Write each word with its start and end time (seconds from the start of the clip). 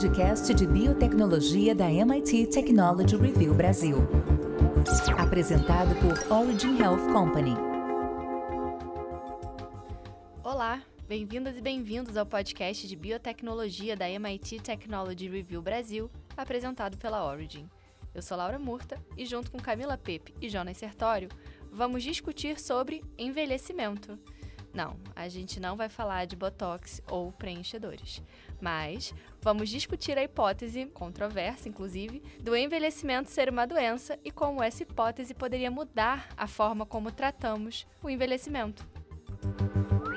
podcast 0.00 0.54
de 0.54 0.66
biotecnologia 0.66 1.74
da 1.74 1.90
MIT 1.90 2.46
Technology 2.46 3.16
Review 3.16 3.52
Brasil. 3.52 3.98
Apresentado 5.18 5.94
por 5.96 6.34
Origin 6.34 6.78
Health 6.80 7.12
Company. 7.12 7.54
Olá, 10.42 10.82
bem-vindas 11.06 11.58
e 11.58 11.60
bem-vindos 11.60 12.16
ao 12.16 12.24
podcast 12.24 12.88
de 12.88 12.96
biotecnologia 12.96 13.94
da 13.94 14.08
MIT 14.08 14.60
Technology 14.60 15.28
Review 15.28 15.60
Brasil, 15.60 16.10
apresentado 16.34 16.96
pela 16.96 17.22
Origin. 17.22 17.68
Eu 18.14 18.22
sou 18.22 18.38
Laura 18.38 18.58
Murta 18.58 18.96
e, 19.18 19.26
junto 19.26 19.50
com 19.50 19.58
Camila 19.58 19.98
Pepe 19.98 20.34
e 20.40 20.48
Jonas 20.48 20.78
Sertório, 20.78 21.28
vamos 21.70 22.02
discutir 22.02 22.58
sobre 22.58 23.04
envelhecimento. 23.18 24.18
Não, 24.72 24.96
a 25.16 25.28
gente 25.28 25.58
não 25.58 25.76
vai 25.76 25.88
falar 25.88 26.26
de 26.26 26.36
botox 26.36 27.02
ou 27.10 27.32
preenchedores, 27.32 28.22
mas 28.60 29.12
vamos 29.42 29.68
discutir 29.68 30.18
a 30.18 30.24
hipótese, 30.24 30.86
controversa 30.86 31.68
inclusive, 31.68 32.22
do 32.40 32.56
envelhecimento 32.56 33.30
ser 33.30 33.48
uma 33.48 33.66
doença 33.66 34.18
e 34.24 34.30
como 34.30 34.62
essa 34.62 34.82
hipótese 34.82 35.34
poderia 35.34 35.70
mudar 35.70 36.28
a 36.36 36.46
forma 36.46 36.86
como 36.86 37.10
tratamos 37.10 37.86
o 38.02 38.10
envelhecimento. 38.10 38.86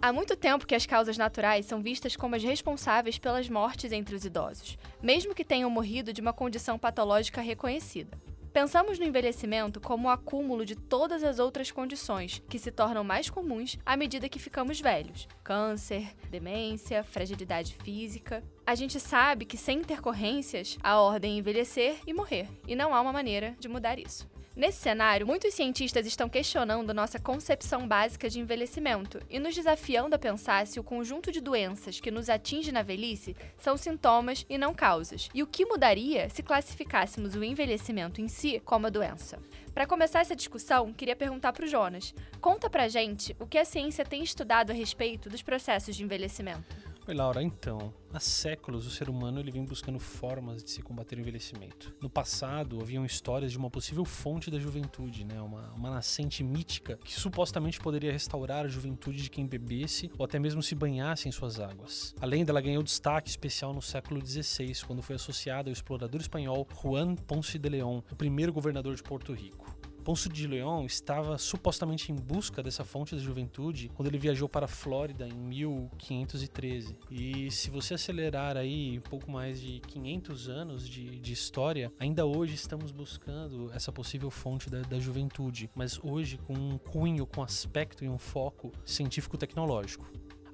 Há 0.00 0.12
muito 0.12 0.36
tempo 0.36 0.66
que 0.66 0.74
as 0.74 0.86
causas 0.86 1.16
naturais 1.16 1.66
são 1.66 1.80
vistas 1.80 2.14
como 2.14 2.34
as 2.34 2.42
responsáveis 2.42 3.18
pelas 3.18 3.48
mortes 3.48 3.92
entre 3.92 4.14
os 4.14 4.24
idosos, 4.24 4.78
mesmo 5.02 5.34
que 5.34 5.44
tenham 5.44 5.70
morrido 5.70 6.12
de 6.12 6.20
uma 6.20 6.32
condição 6.32 6.78
patológica 6.78 7.40
reconhecida. 7.40 8.16
Pensamos 8.52 8.98
no 8.98 9.04
envelhecimento 9.04 9.80
como 9.80 10.08
o 10.08 10.10
acúmulo 10.10 10.64
de 10.64 10.74
todas 10.76 11.22
as 11.22 11.38
outras 11.38 11.70
condições 11.70 12.42
que 12.48 12.58
se 12.58 12.70
tornam 12.70 13.04
mais 13.04 13.28
comuns 13.28 13.78
à 13.84 13.96
medida 13.96 14.28
que 14.28 14.38
ficamos 14.38 14.80
velhos: 14.80 15.28
câncer, 15.42 16.14
demência, 16.30 17.02
fragilidade 17.02 17.74
física. 17.74 18.42
A 18.66 18.74
gente 18.74 18.98
sabe 19.00 19.44
que 19.44 19.58
sem 19.58 19.80
intercorrências, 19.80 20.78
a 20.82 20.98
ordem 20.98 21.34
é 21.34 21.38
envelhecer 21.38 21.98
e 22.06 22.14
morrer, 22.14 22.48
e 22.66 22.74
não 22.74 22.94
há 22.94 23.00
uma 23.00 23.12
maneira 23.12 23.54
de 23.58 23.68
mudar 23.68 23.98
isso. 23.98 24.26
Nesse 24.56 24.78
cenário, 24.78 25.26
muitos 25.26 25.52
cientistas 25.52 26.06
estão 26.06 26.30
questionando 26.30 26.94
nossa 26.94 27.18
concepção 27.18 27.86
básica 27.86 28.26
de 28.30 28.40
envelhecimento 28.40 29.20
e 29.28 29.38
nos 29.38 29.54
desafiando 29.54 30.16
a 30.16 30.18
pensar 30.18 30.66
se 30.66 30.80
o 30.80 30.82
conjunto 30.82 31.30
de 31.30 31.42
doenças 31.42 32.00
que 32.00 32.10
nos 32.10 32.30
atinge 32.30 32.72
na 32.72 32.80
velhice 32.80 33.36
são 33.58 33.76
sintomas 33.76 34.46
e 34.48 34.56
não 34.56 34.72
causas, 34.72 35.28
e 35.34 35.42
o 35.42 35.46
que 35.46 35.66
mudaria 35.66 36.30
se 36.30 36.42
classificássemos 36.42 37.34
o 37.34 37.44
envelhecimento 37.44 38.18
em 38.22 38.28
si 38.28 38.58
como 38.64 38.86
a 38.86 38.90
doença. 38.90 39.38
Para 39.74 39.86
começar 39.86 40.20
essa 40.20 40.34
discussão, 40.34 40.90
queria 40.90 41.14
perguntar 41.14 41.52
para 41.52 41.66
o 41.66 41.68
Jonas: 41.68 42.14
conta 42.40 42.70
pra 42.70 42.88
gente 42.88 43.36
o 43.38 43.46
que 43.46 43.58
a 43.58 43.64
ciência 43.66 44.06
tem 44.06 44.22
estudado 44.22 44.70
a 44.70 44.74
respeito 44.74 45.28
dos 45.28 45.42
processos 45.42 45.94
de 45.94 46.02
envelhecimento. 46.02 46.95
Oi, 47.08 47.14
Laura. 47.14 47.40
Então, 47.40 47.94
há 48.12 48.18
séculos 48.18 48.84
o 48.84 48.90
ser 48.90 49.08
humano 49.08 49.38
ele 49.38 49.52
vem 49.52 49.64
buscando 49.64 50.00
formas 50.00 50.64
de 50.64 50.72
se 50.72 50.82
combater 50.82 51.16
o 51.16 51.20
envelhecimento. 51.20 51.94
No 52.00 52.10
passado, 52.10 52.80
haviam 52.80 53.04
histórias 53.04 53.52
de 53.52 53.58
uma 53.58 53.70
possível 53.70 54.04
fonte 54.04 54.50
da 54.50 54.58
juventude, 54.58 55.24
né? 55.24 55.40
uma, 55.40 55.70
uma 55.74 55.88
nascente 55.88 56.42
mítica 56.42 56.98
que 57.04 57.14
supostamente 57.14 57.78
poderia 57.78 58.10
restaurar 58.10 58.64
a 58.64 58.68
juventude 58.68 59.22
de 59.22 59.30
quem 59.30 59.46
bebesse 59.46 60.10
ou 60.18 60.24
até 60.24 60.40
mesmo 60.40 60.60
se 60.64 60.74
banhasse 60.74 61.28
em 61.28 61.32
suas 61.32 61.60
águas. 61.60 62.12
Além 62.20 62.44
dela, 62.44 62.60
ganhou 62.60 62.82
destaque 62.82 63.30
especial 63.30 63.72
no 63.72 63.80
século 63.80 64.20
XVI, 64.26 64.74
quando 64.84 65.00
foi 65.00 65.14
associada 65.14 65.70
ao 65.70 65.72
explorador 65.72 66.20
espanhol 66.20 66.66
Juan 66.82 67.14
Ponce 67.14 67.56
de 67.56 67.68
León, 67.68 68.02
o 68.10 68.16
primeiro 68.16 68.52
governador 68.52 68.96
de 68.96 69.02
Porto 69.04 69.32
Rico. 69.32 69.75
Ponce 70.06 70.28
de 70.28 70.46
León 70.46 70.84
estava 70.84 71.36
supostamente 71.36 72.12
em 72.12 72.14
busca 72.14 72.62
dessa 72.62 72.84
fonte 72.84 73.16
da 73.16 73.20
juventude 73.20 73.90
quando 73.92 74.06
ele 74.06 74.18
viajou 74.18 74.48
para 74.48 74.66
a 74.66 74.68
Flórida 74.68 75.26
em 75.26 75.32
1513. 75.32 76.96
E 77.10 77.50
se 77.50 77.70
você 77.70 77.94
acelerar 77.94 78.56
aí 78.56 78.98
um 78.98 79.00
pouco 79.00 79.28
mais 79.28 79.60
de 79.60 79.80
500 79.80 80.48
anos 80.48 80.88
de, 80.88 81.18
de 81.18 81.32
história, 81.32 81.92
ainda 81.98 82.24
hoje 82.24 82.54
estamos 82.54 82.92
buscando 82.92 83.68
essa 83.72 83.90
possível 83.90 84.30
fonte 84.30 84.70
da, 84.70 84.82
da 84.82 85.00
juventude, 85.00 85.68
mas 85.74 85.98
hoje 86.00 86.38
com 86.38 86.54
um 86.54 86.78
cunho, 86.78 87.26
com 87.26 87.42
aspecto 87.42 88.04
e 88.04 88.08
um 88.08 88.16
foco 88.16 88.70
científico-tecnológico. 88.84 90.06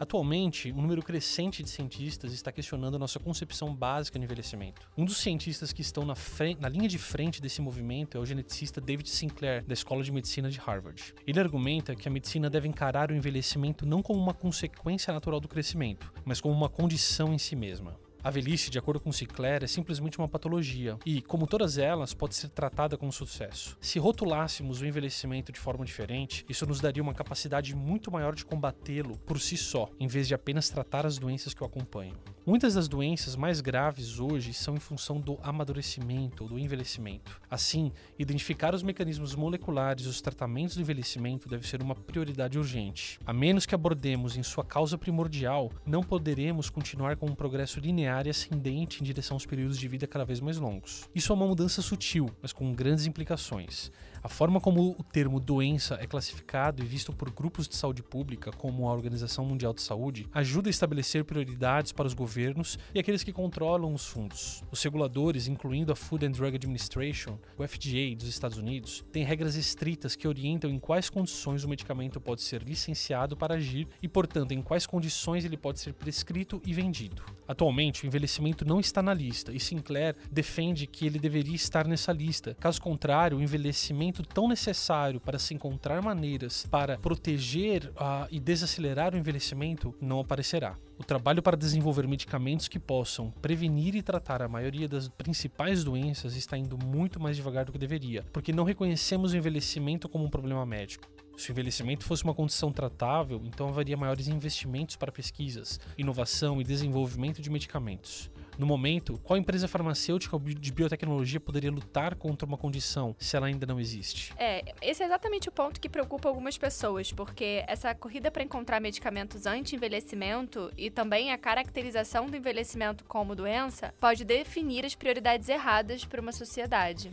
Atualmente, 0.02 0.72
um 0.72 0.82
número 0.82 1.00
crescente 1.00 1.62
de 1.62 1.70
cientistas 1.70 2.32
está 2.32 2.50
questionando 2.50 2.96
a 2.96 2.98
nossa 2.98 3.20
concepção 3.20 3.72
básica 3.72 4.18
de 4.18 4.24
envelhecimento. 4.24 4.90
Um 4.98 5.04
dos 5.04 5.18
cientistas 5.18 5.72
que 5.72 5.80
estão 5.80 6.04
na, 6.04 6.16
frente, 6.16 6.60
na 6.60 6.68
linha 6.68 6.88
de 6.88 6.98
frente 6.98 7.40
desse 7.40 7.62
movimento 7.62 8.18
é 8.18 8.20
o 8.20 8.26
geneticista 8.26 8.80
David 8.80 9.08
Sinclair, 9.08 9.64
da 9.64 9.72
Escola 9.72 10.02
de 10.02 10.10
Medicina 10.10 10.50
de 10.50 10.58
Harvard. 10.58 11.14
Ele 11.24 11.38
argumenta 11.38 11.94
que 11.94 12.08
a 12.08 12.10
medicina 12.10 12.50
deve 12.50 12.66
encarar 12.66 13.12
o 13.12 13.14
envelhecimento 13.14 13.86
não 13.86 14.02
como 14.02 14.20
uma 14.20 14.34
consequência 14.34 15.14
natural 15.14 15.38
do 15.38 15.46
crescimento, 15.46 16.12
mas 16.24 16.40
como 16.40 16.52
uma 16.52 16.68
condição 16.68 17.32
em 17.32 17.38
si 17.38 17.54
mesma. 17.54 17.96
A 18.24 18.30
velhice, 18.30 18.70
de 18.70 18.78
acordo 18.78 19.00
com 19.00 19.10
Sinclair, 19.10 19.64
é 19.64 19.66
simplesmente 19.66 20.16
uma 20.16 20.28
patologia 20.28 20.96
e, 21.04 21.20
como 21.20 21.44
todas 21.44 21.76
elas, 21.76 22.14
pode 22.14 22.36
ser 22.36 22.50
tratada 22.50 22.96
com 22.96 23.10
sucesso. 23.10 23.76
Se 23.80 23.98
rotulássemos 23.98 24.80
o 24.80 24.86
envelhecimento 24.86 25.50
de 25.50 25.58
forma 25.58 25.84
diferente, 25.84 26.44
isso 26.48 26.64
nos 26.64 26.80
daria 26.80 27.02
uma 27.02 27.14
capacidade 27.14 27.74
muito 27.74 28.12
maior 28.12 28.36
de 28.36 28.44
combatê-lo 28.44 29.18
por 29.26 29.40
si 29.40 29.56
só, 29.56 29.88
em 29.98 30.06
vez 30.06 30.28
de 30.28 30.34
apenas 30.34 30.70
tratar 30.70 31.04
as 31.04 31.18
doenças 31.18 31.52
que 31.52 31.64
o 31.64 31.66
acompanham. 31.66 32.14
Muitas 32.46 32.74
das 32.74 32.88
doenças 32.88 33.36
mais 33.36 33.60
graves 33.60 34.18
hoje 34.18 34.52
são 34.52 34.74
em 34.74 34.80
função 34.80 35.20
do 35.20 35.38
amadurecimento 35.42 36.44
ou 36.44 36.50
do 36.50 36.58
envelhecimento. 36.58 37.40
Assim, 37.48 37.92
identificar 38.18 38.74
os 38.74 38.82
mecanismos 38.82 39.34
moleculares 39.34 40.06
e 40.06 40.08
os 40.08 40.20
tratamentos 40.20 40.74
do 40.74 40.80
envelhecimento 40.80 41.48
deve 41.48 41.66
ser 41.66 41.80
uma 41.80 41.94
prioridade 41.94 42.58
urgente. 42.58 43.18
A 43.24 43.32
menos 43.32 43.64
que 43.64 43.76
abordemos 43.76 44.36
em 44.36 44.42
sua 44.42 44.64
causa 44.64 44.98
primordial, 44.98 45.70
não 45.86 46.02
poderemos 46.02 46.68
continuar 46.68 47.16
com 47.16 47.26
um 47.26 47.34
progresso 47.34 47.78
linear 47.78 48.11
linear 48.12 48.26
e 48.26 48.30
ascendente 48.30 49.00
em 49.00 49.04
direção 49.04 49.34
aos 49.34 49.46
períodos 49.46 49.78
de 49.78 49.88
vida 49.88 50.06
cada 50.06 50.24
vez 50.24 50.40
mais 50.40 50.58
longos. 50.58 51.08
Isso 51.14 51.32
é 51.32 51.34
uma 51.34 51.46
mudança 51.46 51.80
sutil, 51.80 52.30
mas 52.42 52.52
com 52.52 52.72
grandes 52.74 53.06
implicações. 53.06 53.90
A 54.24 54.28
forma 54.28 54.60
como 54.60 54.94
o 54.96 55.02
termo 55.02 55.40
doença 55.40 55.98
é 56.00 56.06
classificado 56.06 56.80
e 56.80 56.86
visto 56.86 57.12
por 57.12 57.28
grupos 57.28 57.66
de 57.66 57.74
saúde 57.74 58.04
pública, 58.04 58.52
como 58.52 58.88
a 58.88 58.92
Organização 58.92 59.44
Mundial 59.44 59.74
de 59.74 59.82
Saúde, 59.82 60.28
ajuda 60.32 60.68
a 60.68 60.70
estabelecer 60.70 61.24
prioridades 61.24 61.90
para 61.90 62.06
os 62.06 62.14
governos 62.14 62.78
e 62.94 63.00
aqueles 63.00 63.24
que 63.24 63.32
controlam 63.32 63.92
os 63.92 64.06
fundos. 64.06 64.62
Os 64.70 64.80
reguladores, 64.80 65.48
incluindo 65.48 65.90
a 65.90 65.96
Food 65.96 66.24
and 66.24 66.30
Drug 66.30 66.54
Administration, 66.54 67.36
o 67.58 67.66
FDA 67.66 68.14
dos 68.16 68.28
Estados 68.28 68.58
Unidos, 68.58 69.04
têm 69.10 69.24
regras 69.24 69.56
estritas 69.56 70.14
que 70.14 70.28
orientam 70.28 70.70
em 70.70 70.78
quais 70.78 71.10
condições 71.10 71.64
o 71.64 71.68
medicamento 71.68 72.20
pode 72.20 72.42
ser 72.42 72.62
licenciado 72.62 73.36
para 73.36 73.54
agir 73.54 73.88
e, 74.00 74.06
portanto, 74.06 74.52
em 74.52 74.62
quais 74.62 74.86
condições 74.86 75.44
ele 75.44 75.56
pode 75.56 75.80
ser 75.80 75.94
prescrito 75.94 76.62
e 76.64 76.72
vendido. 76.72 77.24
Atualmente, 77.48 78.04
o 78.04 78.06
envelhecimento 78.06 78.64
não 78.64 78.78
está 78.78 79.02
na 79.02 79.12
lista 79.12 79.52
e 79.52 79.58
Sinclair 79.58 80.14
defende 80.30 80.86
que 80.86 81.06
ele 81.06 81.18
deveria 81.18 81.56
estar 81.56 81.88
nessa 81.88 82.12
lista. 82.12 82.56
Caso 82.60 82.80
contrário, 82.80 83.38
o 83.38 83.42
envelhecimento 83.42 84.11
tão 84.20 84.46
necessário 84.46 85.18
para 85.18 85.38
se 85.38 85.54
encontrar 85.54 86.02
maneiras 86.02 86.66
para 86.70 86.98
proteger 86.98 87.86
uh, 87.92 88.28
e 88.30 88.38
desacelerar 88.38 89.14
o 89.14 89.16
envelhecimento 89.16 89.94
não 90.00 90.20
aparecerá. 90.20 90.76
O 90.98 91.04
trabalho 91.04 91.42
para 91.42 91.56
desenvolver 91.56 92.06
medicamentos 92.06 92.68
que 92.68 92.78
possam 92.78 93.30
prevenir 93.40 93.94
e 93.94 94.02
tratar 94.02 94.42
a 94.42 94.48
maioria 94.48 94.88
das 94.88 95.08
principais 95.08 95.82
doenças 95.82 96.36
está 96.36 96.58
indo 96.58 96.76
muito 96.76 97.18
mais 97.18 97.36
devagar 97.36 97.64
do 97.64 97.72
que 97.72 97.78
deveria, 97.78 98.24
porque 98.32 98.52
não 98.52 98.64
reconhecemos 98.64 99.32
o 99.32 99.36
envelhecimento 99.36 100.08
como 100.08 100.24
um 100.24 100.30
problema 100.30 100.66
médico. 100.66 101.08
Se 101.36 101.50
o 101.50 101.52
envelhecimento 101.52 102.04
fosse 102.04 102.24
uma 102.24 102.34
condição 102.34 102.70
tratável, 102.70 103.40
então 103.44 103.68
haveria 103.68 103.96
maiores 103.96 104.28
investimentos 104.28 104.96
para 104.96 105.10
pesquisas, 105.10 105.80
inovação 105.96 106.60
e 106.60 106.64
desenvolvimento 106.64 107.40
de 107.40 107.50
medicamentos. 107.50 108.30
No 108.58 108.66
momento, 108.66 109.18
qual 109.24 109.38
empresa 109.38 109.66
farmacêutica 109.66 110.38
de 110.38 110.72
biotecnologia 110.72 111.40
poderia 111.40 111.70
lutar 111.70 112.14
contra 112.14 112.46
uma 112.46 112.58
condição 112.58 113.16
se 113.18 113.36
ela 113.36 113.46
ainda 113.46 113.66
não 113.66 113.80
existe? 113.80 114.32
É, 114.36 114.74
esse 114.82 115.02
é 115.02 115.06
exatamente 115.06 115.48
o 115.48 115.52
ponto 115.52 115.80
que 115.80 115.88
preocupa 115.88 116.28
algumas 116.28 116.58
pessoas, 116.58 117.12
porque 117.12 117.64
essa 117.66 117.94
corrida 117.94 118.30
para 118.30 118.42
encontrar 118.42 118.80
medicamentos 118.80 119.46
anti-envelhecimento 119.46 120.70
e 120.76 120.90
também 120.90 121.32
a 121.32 121.38
caracterização 121.38 122.26
do 122.26 122.36
envelhecimento 122.36 123.04
como 123.04 123.34
doença 123.34 123.94
pode 123.98 124.24
definir 124.24 124.84
as 124.84 124.94
prioridades 124.94 125.48
erradas 125.48 126.04
para 126.04 126.20
uma 126.20 126.32
sociedade. 126.32 127.10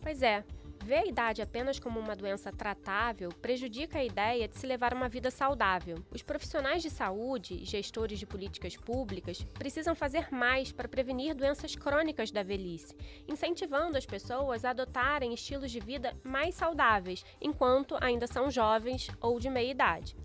Pois 0.00 0.22
é, 0.22 0.42
Ver 0.84 0.96
a 0.96 1.06
idade 1.06 1.42
apenas 1.42 1.78
como 1.78 2.00
uma 2.00 2.16
doença 2.16 2.50
tratável 2.50 3.28
prejudica 3.40 3.98
a 3.98 4.04
ideia 4.04 4.48
de 4.48 4.56
se 4.58 4.66
levar 4.66 4.94
uma 4.94 5.08
vida 5.08 5.30
saudável. 5.30 5.98
Os 6.10 6.22
profissionais 6.22 6.82
de 6.82 6.88
saúde 6.88 7.54
e 7.54 7.64
gestores 7.64 8.18
de 8.18 8.26
políticas 8.26 8.76
públicas 8.76 9.44
precisam 9.54 9.94
fazer 9.94 10.32
mais 10.32 10.72
para 10.72 10.88
prevenir 10.88 11.34
doenças 11.34 11.76
crônicas 11.76 12.30
da 12.30 12.42
velhice, 12.42 12.96
incentivando 13.28 13.98
as 13.98 14.06
pessoas 14.06 14.64
a 14.64 14.70
adotarem 14.70 15.34
estilos 15.34 15.70
de 15.70 15.80
vida 15.80 16.16
mais 16.24 16.54
saudáveis 16.54 17.24
enquanto 17.40 17.96
ainda 18.00 18.26
são 18.26 18.50
jovens 18.50 19.08
ou 19.20 19.38
de 19.38 19.50
meia 19.50 19.70
idade. 19.70 20.16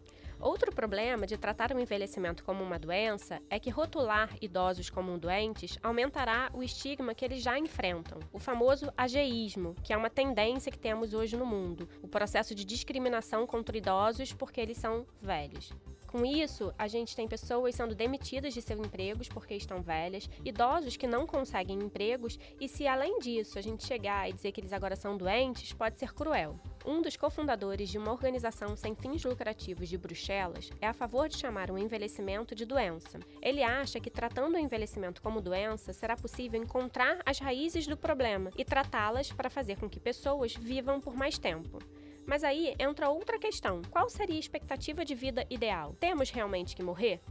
Outro 0.45 0.71
problema 0.71 1.25
de 1.25 1.38
tratar 1.38 1.75
o 1.75 1.80
envelhecimento 1.80 2.44
como 2.44 2.63
uma 2.63 2.77
doença 2.77 3.42
é 3.50 3.57
que 3.57 3.71
rotular 3.71 4.30
idosos 4.39 4.92
como 4.92 5.18
doentes 5.18 5.75
aumentará 5.81 6.51
o 6.53 6.62
estigma 6.62 7.15
que 7.15 7.25
eles 7.25 7.42
já 7.42 7.57
enfrentam, 7.57 8.19
o 8.31 8.38
famoso 8.38 8.94
ageísmo, 8.95 9.74
que 9.83 9.92
é 9.92 9.97
uma 9.97 10.07
tendência 10.07 10.71
que 10.71 10.77
temos 10.77 11.15
hoje 11.15 11.36
no 11.36 11.47
mundo, 11.47 11.89
o 12.00 12.07
processo 12.07 12.53
de 12.53 12.63
discriminação 12.63 13.47
contra 13.47 13.75
idosos 13.75 14.33
porque 14.33 14.62
eles 14.62 14.77
são 14.77 15.07
velhos. 15.19 15.74
Com 16.15 16.25
isso, 16.25 16.73
a 16.79 16.88
gente 16.88 17.13
tem 17.13 17.27
pessoas 17.27 17.75
sendo 17.75 17.94
demitidas 17.94 18.53
de 18.53 18.62
seus 18.62 18.79
empregos 18.79 19.27
porque 19.27 19.53
estão 19.53 19.81
velhas, 19.81 20.29
idosos 20.45 20.95
que 20.95 21.06
não 21.06 21.27
conseguem 21.27 21.77
empregos, 21.77 22.39
e 22.57 22.69
se 22.69 22.88
além 22.88 23.19
disso 23.19 23.59
a 23.59 23.62
gente 23.62 23.85
chegar 23.85 24.29
e 24.29 24.31
dizer 24.31 24.53
que 24.53 24.62
eles 24.62 24.71
agora 24.71 24.95
são 24.95 25.17
doentes, 25.17 25.73
pode 25.73 26.00
ser 26.00 26.13
cruel. 26.13 26.57
Um 26.85 27.01
dos 27.01 27.17
cofundadores 27.17 27.89
de 27.89 27.97
uma 27.97 28.13
organização 28.13 28.77
sem 28.77 28.95
fins 28.95 29.25
lucrativos 29.25 29.89
de 29.89 29.97
Bruxelas 29.97 30.71
é 30.79 30.88
a 30.88 30.94
favor 30.94 31.27
de 31.27 31.35
chamar 31.35 31.69
o 31.69 31.77
envelhecimento 31.77 32.56
de 32.56 32.63
doença. 32.63 33.19
Ele 33.41 33.62
acha 33.62 34.00
que 34.00 34.09
tratando 34.09 34.56
o 34.56 34.59
envelhecimento 34.59 35.21
como 35.21 35.41
doença, 35.41 35.91
será 35.91 36.15
possível 36.15 36.63
encontrar 36.63 37.19
as 37.25 37.39
raízes 37.39 37.88
do 37.88 37.97
problema 37.97 38.51
e 38.57 38.63
tratá-las 38.63 39.33
para 39.33 39.50
fazer 39.50 39.77
com 39.77 39.89
que 39.89 40.00
pessoas 40.00 40.56
vivam 40.56 41.01
por 41.01 41.13
mais 41.13 41.38
tempo. 41.38 41.77
Mas 42.25 42.44
aí 42.44 42.75
entra 42.80 43.10
outra 43.10 43.38
questão: 43.38 43.81
qual 43.89 44.10
seria 44.10 44.36
a 44.36 44.39
expectativa 44.39 45.06
de 45.06 45.13
vida 45.16 45.45
ideal? 45.50 45.95
Temos 46.00 46.30
realmente 46.30 46.75
que 46.75 46.83
morrer? 46.83 47.22